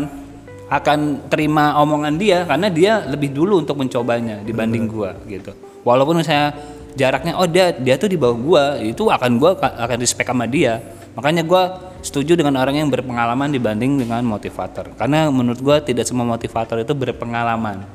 akan 0.67 0.99
terima 1.31 1.79
omongan 1.79 2.19
dia 2.19 2.43
karena 2.43 2.67
dia 2.67 2.93
lebih 3.07 3.31
dulu 3.31 3.63
untuk 3.63 3.79
mencobanya 3.79 4.43
dibanding 4.43 4.85
gue 4.85 5.09
gitu. 5.31 5.51
Walaupun 5.87 6.19
misalnya 6.19 6.53
jaraknya 6.93 7.39
oh 7.39 7.47
dia 7.47 7.71
dia 7.71 7.95
tuh 7.95 8.11
di 8.11 8.19
bawah 8.19 8.37
gue 8.37 8.91
itu 8.91 9.07
akan 9.07 9.39
gue 9.39 9.51
akan 9.57 9.97
respect 9.97 10.27
sama 10.27 10.45
dia. 10.45 10.83
Makanya 11.15 11.41
gue 11.47 11.63
setuju 12.01 12.37
dengan 12.37 12.57
orang 12.59 12.79
yang 12.79 12.89
berpengalaman 12.89 13.49
dibanding 13.49 14.01
dengan 14.01 14.23
motivator. 14.25 14.93
Karena 14.97 15.29
menurut 15.29 15.59
gue 15.59 15.77
tidak 15.93 16.05
semua 16.05 16.25
motivator 16.25 16.81
itu 16.81 16.93
berpengalaman. 16.93 17.85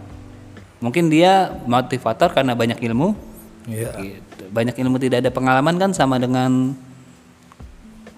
Mungkin 0.83 1.11
dia 1.11 1.55
motivator 1.67 2.35
karena 2.35 2.57
banyak 2.57 2.79
ilmu. 2.83 3.33
Iya. 3.63 3.95
gitu. 4.03 4.51
banyak 4.51 4.75
ilmu 4.75 4.99
tidak 4.99 5.23
ada 5.23 5.31
pengalaman 5.31 5.79
kan 5.79 5.95
sama 5.95 6.19
dengan 6.19 6.75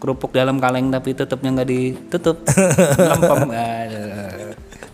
kerupuk 0.00 0.32
dalam 0.32 0.56
kaleng 0.56 0.88
tapi 0.88 1.12
tutupnya 1.12 1.60
nggak 1.60 1.68
ditutup. 1.68 2.40
Lempem 3.12 3.52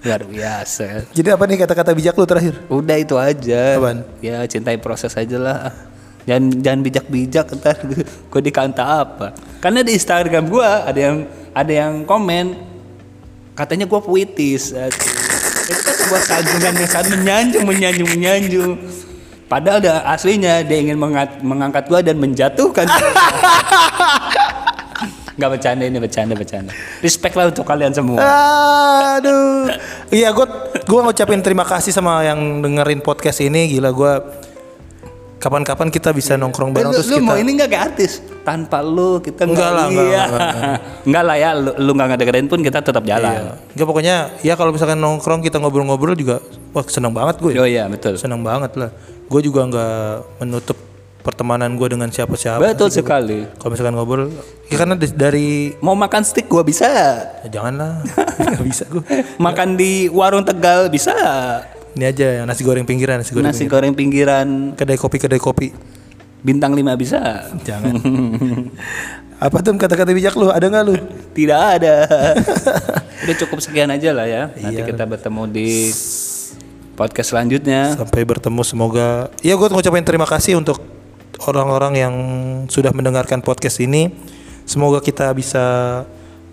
luar 0.01 0.23
biasa. 0.25 1.13
Jadi 1.13 1.29
apa 1.29 1.45
nih 1.45 1.57
kata-kata 1.61 1.93
bijak 1.93 2.17
lu 2.17 2.27
terakhir? 2.27 2.55
Udah 2.73 2.97
itu 2.97 3.15
aja. 3.21 3.79
Apaan? 3.79 4.03
ya 4.25 4.43
cintai 4.49 4.81
proses 4.81 5.13
aja 5.13 5.37
lah 5.37 5.91
jangan 6.31 6.63
jangan 6.63 6.81
bijak-bijak 6.87 7.47
ntar 7.59 7.75
gue 8.31 8.41
dikanta 8.41 9.03
apa. 9.03 9.35
Karena 9.59 9.83
di 9.83 9.99
Instagram 9.99 10.47
gue 10.47 10.63
ada 10.63 11.01
yang 11.01 11.27
ada 11.51 11.73
yang 11.75 12.07
komen 12.07 12.55
katanya 13.59 13.91
gue 13.91 13.99
puitis. 13.99 14.71
Itu 14.71 15.81
kan 15.83 15.95
sebuah 15.99 16.23
sanjungan 16.23 16.73
yang 16.79 16.91
sangat 16.91 17.09
menyanjung 17.19 17.65
menyanjung 17.67 18.09
menyanjung. 18.15 18.73
Padahal 19.51 19.83
ada 19.83 20.07
aslinya 20.15 20.63
dia 20.63 20.79
ingin 20.79 20.95
mengat- 20.95 21.43
mengangkat 21.43 21.91
gue 21.91 22.01
dan 22.07 22.17
menjatuhkan 22.23 22.87
nggak 25.41 25.57
bercanda 25.57 25.89
ini 25.89 25.97
bercanda 25.97 26.37
bercanda. 26.37 26.71
Respect 27.01 27.33
lah 27.33 27.49
untuk 27.49 27.65
kalian 27.65 27.97
semua. 27.97 28.21
Aduh. 29.17 29.73
Iya, 30.13 30.37
gue 30.37 30.47
gua 30.85 31.01
ngucapin 31.09 31.41
terima 31.41 31.65
kasih 31.65 31.97
sama 31.97 32.21
yang 32.21 32.61
dengerin 32.61 33.01
podcast 33.01 33.41
ini. 33.41 33.73
Gila 33.73 33.89
gue 33.89 34.13
kapan-kapan 35.41 35.89
kita 35.89 36.13
bisa 36.13 36.37
nongkrong 36.37 36.71
bareng 36.71 36.93
lu, 36.93 37.01
terus 37.01 37.09
lu 37.09 37.17
kita 37.17 37.25
mau 37.25 37.35
ini 37.35 37.51
nggak 37.57 37.69
kayak 37.69 37.85
artis 37.91 38.13
tanpa 38.45 38.85
lu 38.85 39.19
kita 39.19 39.49
Enggak 39.49 39.71
lah, 39.73 39.87
enggak, 39.89 40.05
iya. 40.07 40.25
enggak, 40.29 40.49
Enggak 41.09 41.25
lah 41.25 41.37
ya 41.41 41.51
lu, 41.57 41.71
lu 41.81 41.91
nggak 41.97 42.09
ngedengerin 42.13 42.47
pun 42.47 42.61
kita 42.61 42.79
tetap 42.79 43.03
jalan 43.03 43.33
Iya. 43.33 43.53
Enggak 43.73 43.87
pokoknya 43.89 44.15
ya 44.45 44.55
kalau 44.55 44.71
misalkan 44.71 45.01
nongkrong 45.01 45.41
kita 45.41 45.57
ngobrol-ngobrol 45.57 46.13
juga 46.13 46.45
wah 46.71 46.85
seneng 46.85 47.11
banget 47.11 47.41
gue. 47.41 47.57
oh 47.57 47.65
iya 47.65 47.89
betul 47.89 48.21
Seneng 48.21 48.45
banget 48.45 48.77
lah. 48.77 48.93
Gue 49.27 49.41
juga 49.41 49.65
nggak 49.65 49.99
menutup 50.39 50.77
pertemanan 51.21 51.73
gue 51.73 51.89
dengan 51.89 52.09
siapa-siapa. 52.09 52.61
betul 52.61 52.89
sekali 52.89 53.45
Kalau 53.57 53.71
misalkan 53.71 53.93
ngobrol, 53.93 54.29
ya 54.69 54.77
karena 54.77 54.97
dari 54.97 55.73
mau 55.79 55.93
makan 55.93 56.21
steak 56.21 56.49
gua 56.49 56.65
bisa 56.65 56.85
ya 56.85 57.09
janganlah, 57.49 58.01
nggak 58.41 58.65
bisa 58.65 58.85
gue. 58.89 59.05
makan 59.41 59.77
di 59.77 60.09
warung 60.09 60.45
tegal 60.45 60.89
bisa 60.89 61.13
Ini 61.97 62.05
aja 62.07 62.27
yang 62.43 62.47
nasi 62.47 62.63
goreng 62.63 62.87
pinggiran, 62.87 63.19
nasi 63.21 63.35
goreng 63.35 63.51
nasi 63.51 63.65
goreng 63.67 63.93
pinggiran 63.95 64.75
kedai 64.75 64.95
kopi 64.95 65.19
kedai 65.19 65.41
kopi. 65.41 65.69
bintang 66.41 66.73
5 66.73 66.81
bisa 66.97 67.53
Jangan. 67.61 68.01
Apa 69.45 69.61
tuh 69.61 69.77
kata-kata 69.77 70.13
bijak 70.13 70.37
lu? 70.37 70.49
Ada 70.49 70.69
nggak 70.69 70.85
lu? 70.85 70.95
tidak 71.31 71.61
ada 71.81 71.95
udah 73.23 73.37
cukup 73.39 73.63
sekian 73.63 73.87
aja 73.89 74.11
lah 74.11 74.27
ya 74.27 74.43
nanti 74.51 74.83
Iya. 74.83 74.89
kita 74.91 75.05
bertemu 75.07 75.43
di 75.47 75.95
podcast 76.99 77.33
selanjutnya 77.33 77.95
Sampai 77.97 78.27
bertemu 78.27 78.61
semoga. 78.67 79.31
Iya 79.41 79.57
gue 79.57 79.69
ngucapin 79.71 80.05
terima 80.05 80.27
kasih 80.29 80.59
untuk 80.59 80.83
orang-orang 81.47 81.93
yang 81.97 82.15
sudah 82.69 82.93
mendengarkan 82.93 83.41
podcast 83.41 83.81
ini. 83.81 84.13
Semoga 84.69 85.01
kita 85.01 85.33
bisa 85.33 85.65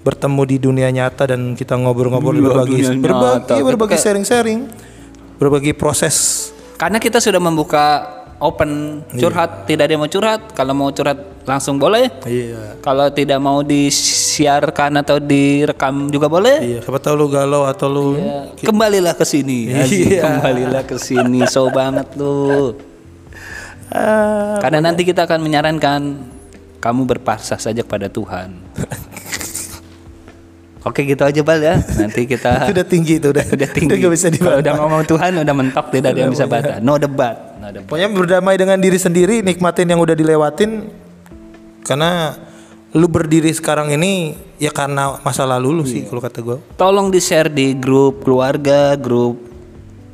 bertemu 0.01 0.41
di 0.47 0.57
dunia 0.57 0.87
nyata 0.87 1.27
dan 1.27 1.51
kita 1.51 1.75
ngobrol-ngobrol 1.75 2.39
berbagi 2.39 2.79
berbagi 3.03 3.59
iya, 3.59 3.63
berbagi 3.67 3.97
sharing-sharing, 3.99 4.59
berbagi 5.37 5.73
proses. 5.73 6.49
Karena 6.77 7.01
kita 7.01 7.17
sudah 7.17 7.41
membuka 7.41 8.05
open 8.37 9.01
curhat, 9.17 9.65
tidak 9.65 9.89
ada 9.89 9.91
yang 9.97 10.03
mau 10.05 10.11
curhat. 10.11 10.41
Kalau 10.53 10.73
mau 10.77 10.89
curhat 10.93 11.17
langsung 11.47 11.81
boleh. 11.81 12.11
Iya. 12.27 12.77
Kalau 12.83 13.09
tidak 13.09 13.39
mau 13.41 13.65
disiarkan 13.65 15.01
atau 15.01 15.17
direkam 15.17 16.11
juga 16.13 16.29
boleh. 16.29 16.61
Iya, 16.61 16.79
siapa 16.85 16.99
tahu 17.01 17.15
lu 17.17 17.27
galau 17.31 17.65
atau 17.65 17.87
lu 17.89 18.05
Ya, 18.19 18.53
Kembalilah 18.61 19.17
ke 19.17 19.25
sini. 19.25 19.71
Iya. 19.73 20.21
Kembalilah 20.21 20.83
ke 20.85 20.97
sini. 21.01 21.45
So 21.49 21.69
banget 21.73 22.13
lu. 22.19 22.77
Ah, 23.87 24.59
Karena 24.59 24.91
nanti 24.91 25.07
kita 25.07 25.23
akan 25.23 25.39
menyarankan 25.39 26.01
kamu 26.83 27.01
berpasrah 27.07 27.57
saja 27.57 27.81
kepada 27.81 28.11
Tuhan. 28.11 28.53
Oke 30.87 31.03
gitu 31.03 31.19
aja 31.27 31.41
bal 31.43 31.59
ya. 31.59 31.75
Nanti 31.83 32.23
kita 32.23 32.49
itu 32.63 32.71
udah 32.71 32.87
tinggi 32.87 33.13
itu 33.19 33.27
udah. 33.35 33.45
udah 33.59 33.69
tinggi. 33.75 33.91
Udah 33.99 34.11
bisa 34.15 34.27
Kalau 34.31 34.35
dibantah. 34.39 34.59
udah 34.63 34.73
ngomong 34.79 35.03
Tuhan 35.03 35.31
udah 35.43 35.55
mentok 35.55 35.85
tidak 35.91 36.09
ada 36.15 36.19
yang 36.23 36.31
bisa 36.31 36.45
bantah. 36.47 36.79
No 36.79 36.95
debat. 36.95 37.35
No 37.59 37.67
debat. 37.67 37.87
Pokoknya 37.91 38.07
berdamai 38.07 38.55
dengan 38.55 38.79
diri 38.79 38.95
sendiri, 38.95 39.43
nikmatin 39.43 39.91
yang 39.91 39.99
udah 39.99 40.15
dilewatin. 40.15 40.87
Karena 41.83 42.35
lu 42.95 43.07
berdiri 43.11 43.51
sekarang 43.51 43.91
ini 43.91 44.39
ya 44.57 44.71
karena 44.71 45.19
masa 45.21 45.43
lalu 45.43 45.69
lu 45.75 45.83
sih 45.83 46.07
kalau 46.07 46.23
kata 46.23 46.39
gua. 46.39 46.57
Tolong 46.79 47.11
di 47.11 47.19
share 47.19 47.51
di 47.51 47.75
grup 47.75 48.23
keluarga, 48.23 48.95
grup 48.95 49.43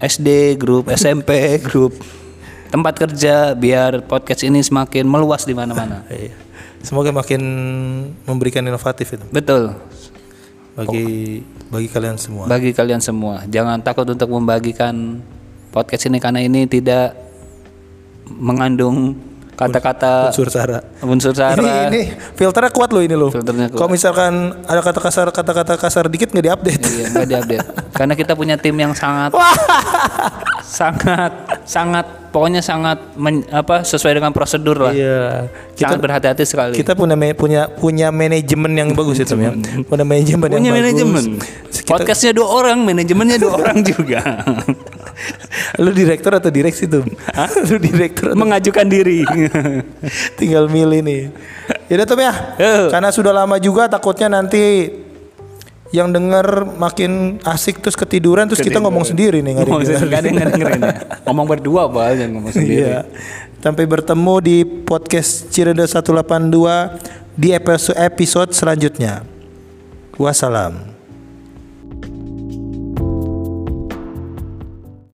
SD, 0.01 0.57
grup 0.57 0.89
SMP, 0.89 1.38
grup 1.69 1.93
tempat 2.73 2.97
kerja 2.97 3.53
biar 3.53 4.01
podcast 4.09 4.41
ini 4.41 4.57
semakin 4.65 5.05
meluas 5.05 5.45
di 5.45 5.53
mana-mana. 5.53 6.01
Iya. 6.09 6.33
Semoga 6.83 7.15
makin 7.15 7.39
memberikan 8.27 8.59
inovatif 8.59 9.15
itu 9.15 9.23
Betul. 9.31 9.71
Bagi 10.73 11.41
bagi 11.69 11.88
kalian 11.89 12.17
semua. 12.17 12.45
Bagi 12.49 12.71
kalian 12.73 13.01
semua, 13.01 13.45
jangan 13.49 13.81
takut 13.81 14.05
untuk 14.09 14.29
membagikan 14.29 15.21
podcast 15.69 16.09
ini 16.09 16.17
karena 16.21 16.41
ini 16.41 16.65
tidak 16.65 17.13
mengandung 18.29 19.13
kata-kata 19.53 20.33
Unsur 20.33 20.49
sara. 20.49 20.81
unsur 21.05 21.33
sara. 21.38 21.62
Ini 21.62 21.71
ini 21.93 22.01
filternya 22.33 22.73
kuat 22.73 22.89
loh 22.89 23.05
ini 23.05 23.13
loh. 23.13 23.29
Filternya 23.29 23.69
kuat. 23.69 23.77
Kalau 23.77 23.91
misalkan 23.93 24.33
ada 24.65 24.81
kata 24.81 24.99
kasar 25.01 25.27
kata-kata 25.29 25.73
kasar 25.77 26.09
dikit 26.09 26.33
nggak 26.33 26.45
diupdate. 26.45 26.81
Iya, 26.81 27.05
nggak 27.13 27.27
diupdate. 27.29 27.67
Karena 27.93 28.13
kita 28.13 28.34
punya 28.34 28.58
tim 28.58 28.73
yang 28.73 28.91
sangat 28.91 29.29
sangat 30.63 31.32
sangat 31.63 32.06
pokoknya 32.34 32.60
sangat 32.60 32.97
men- 33.13 33.45
apa 33.47 33.86
sesuai 33.86 34.17
dengan 34.17 34.34
prosedur 34.34 34.77
lah. 34.79 34.93
Iya. 34.93 35.47
Kita 35.73 35.93
Sangat 35.93 36.01
berhati-hati 36.01 36.43
sekali. 36.43 36.73
kita 36.73 36.93
punya 36.93 37.13
punya 37.34 37.62
punya 37.69 38.08
manajemen 38.10 38.73
yang 38.73 38.89
bagus 38.91 39.21
itu 39.21 39.38
ya. 39.38 39.53
Punya 39.86 40.01
manajemen 40.03 40.47
yang 40.49 40.58
punya 40.60 40.71
bagus. 40.71 40.82
manajemen. 40.82 41.23
Kita- 41.69 41.93
Podcastnya 41.93 42.32
dua 42.32 42.47
orang, 42.49 42.77
manajemennya 42.82 43.38
dua 43.38 43.53
orang 43.60 43.77
juga. 43.84 44.21
Lu 45.77 45.93
direktur 45.93 46.34
atau 46.34 46.49
direksi 46.49 46.89
tuh? 46.89 47.06
Lu 47.69 47.77
direktur 47.77 48.34
atau 48.34 48.39
Mengajukan 48.39 48.86
diri. 48.88 49.21
tinggal 50.34 50.65
milih 50.65 51.06
nih. 51.06 51.21
Yaudah 51.91 52.06
tuh 52.08 52.17
ya. 52.17 52.34
Karena 52.89 53.10
sudah 53.13 53.29
lama 53.29 53.62
juga 53.62 53.86
takutnya 53.86 54.32
nanti 54.32 54.89
yang 55.93 56.10
denger 56.10 56.73
makin 56.73 57.38
asik 57.45 57.77
terus 57.77 57.93
ketiduran 57.93 58.49
terus 58.49 58.65
kita 58.65 58.82
ngomong 58.82 59.06
sendiri 59.06 59.45
nih 59.45 59.62
Ngomong 59.62 59.86
sendiri, 59.86 60.10
nggak 60.10 60.19
ada 60.19 60.27
yang 60.27 60.49
dengerin 60.49 60.82
ya. 60.82 60.93
Ngomong 61.29 61.45
berdua 61.45 61.86
pak, 61.86 62.17
jangan 62.17 62.32
ngomong 62.34 62.51
sendiri. 62.58 62.82
Iya. 62.82 62.99
Sampai 63.62 63.86
bertemu 63.86 64.36
di 64.41 64.58
podcast 64.65 65.53
Cirende 65.53 65.86
182 65.86 67.38
di 67.38 67.53
episode 67.53 67.95
episode 68.01 68.49
selanjutnya. 68.58 69.21
Wassalam. 70.17 70.92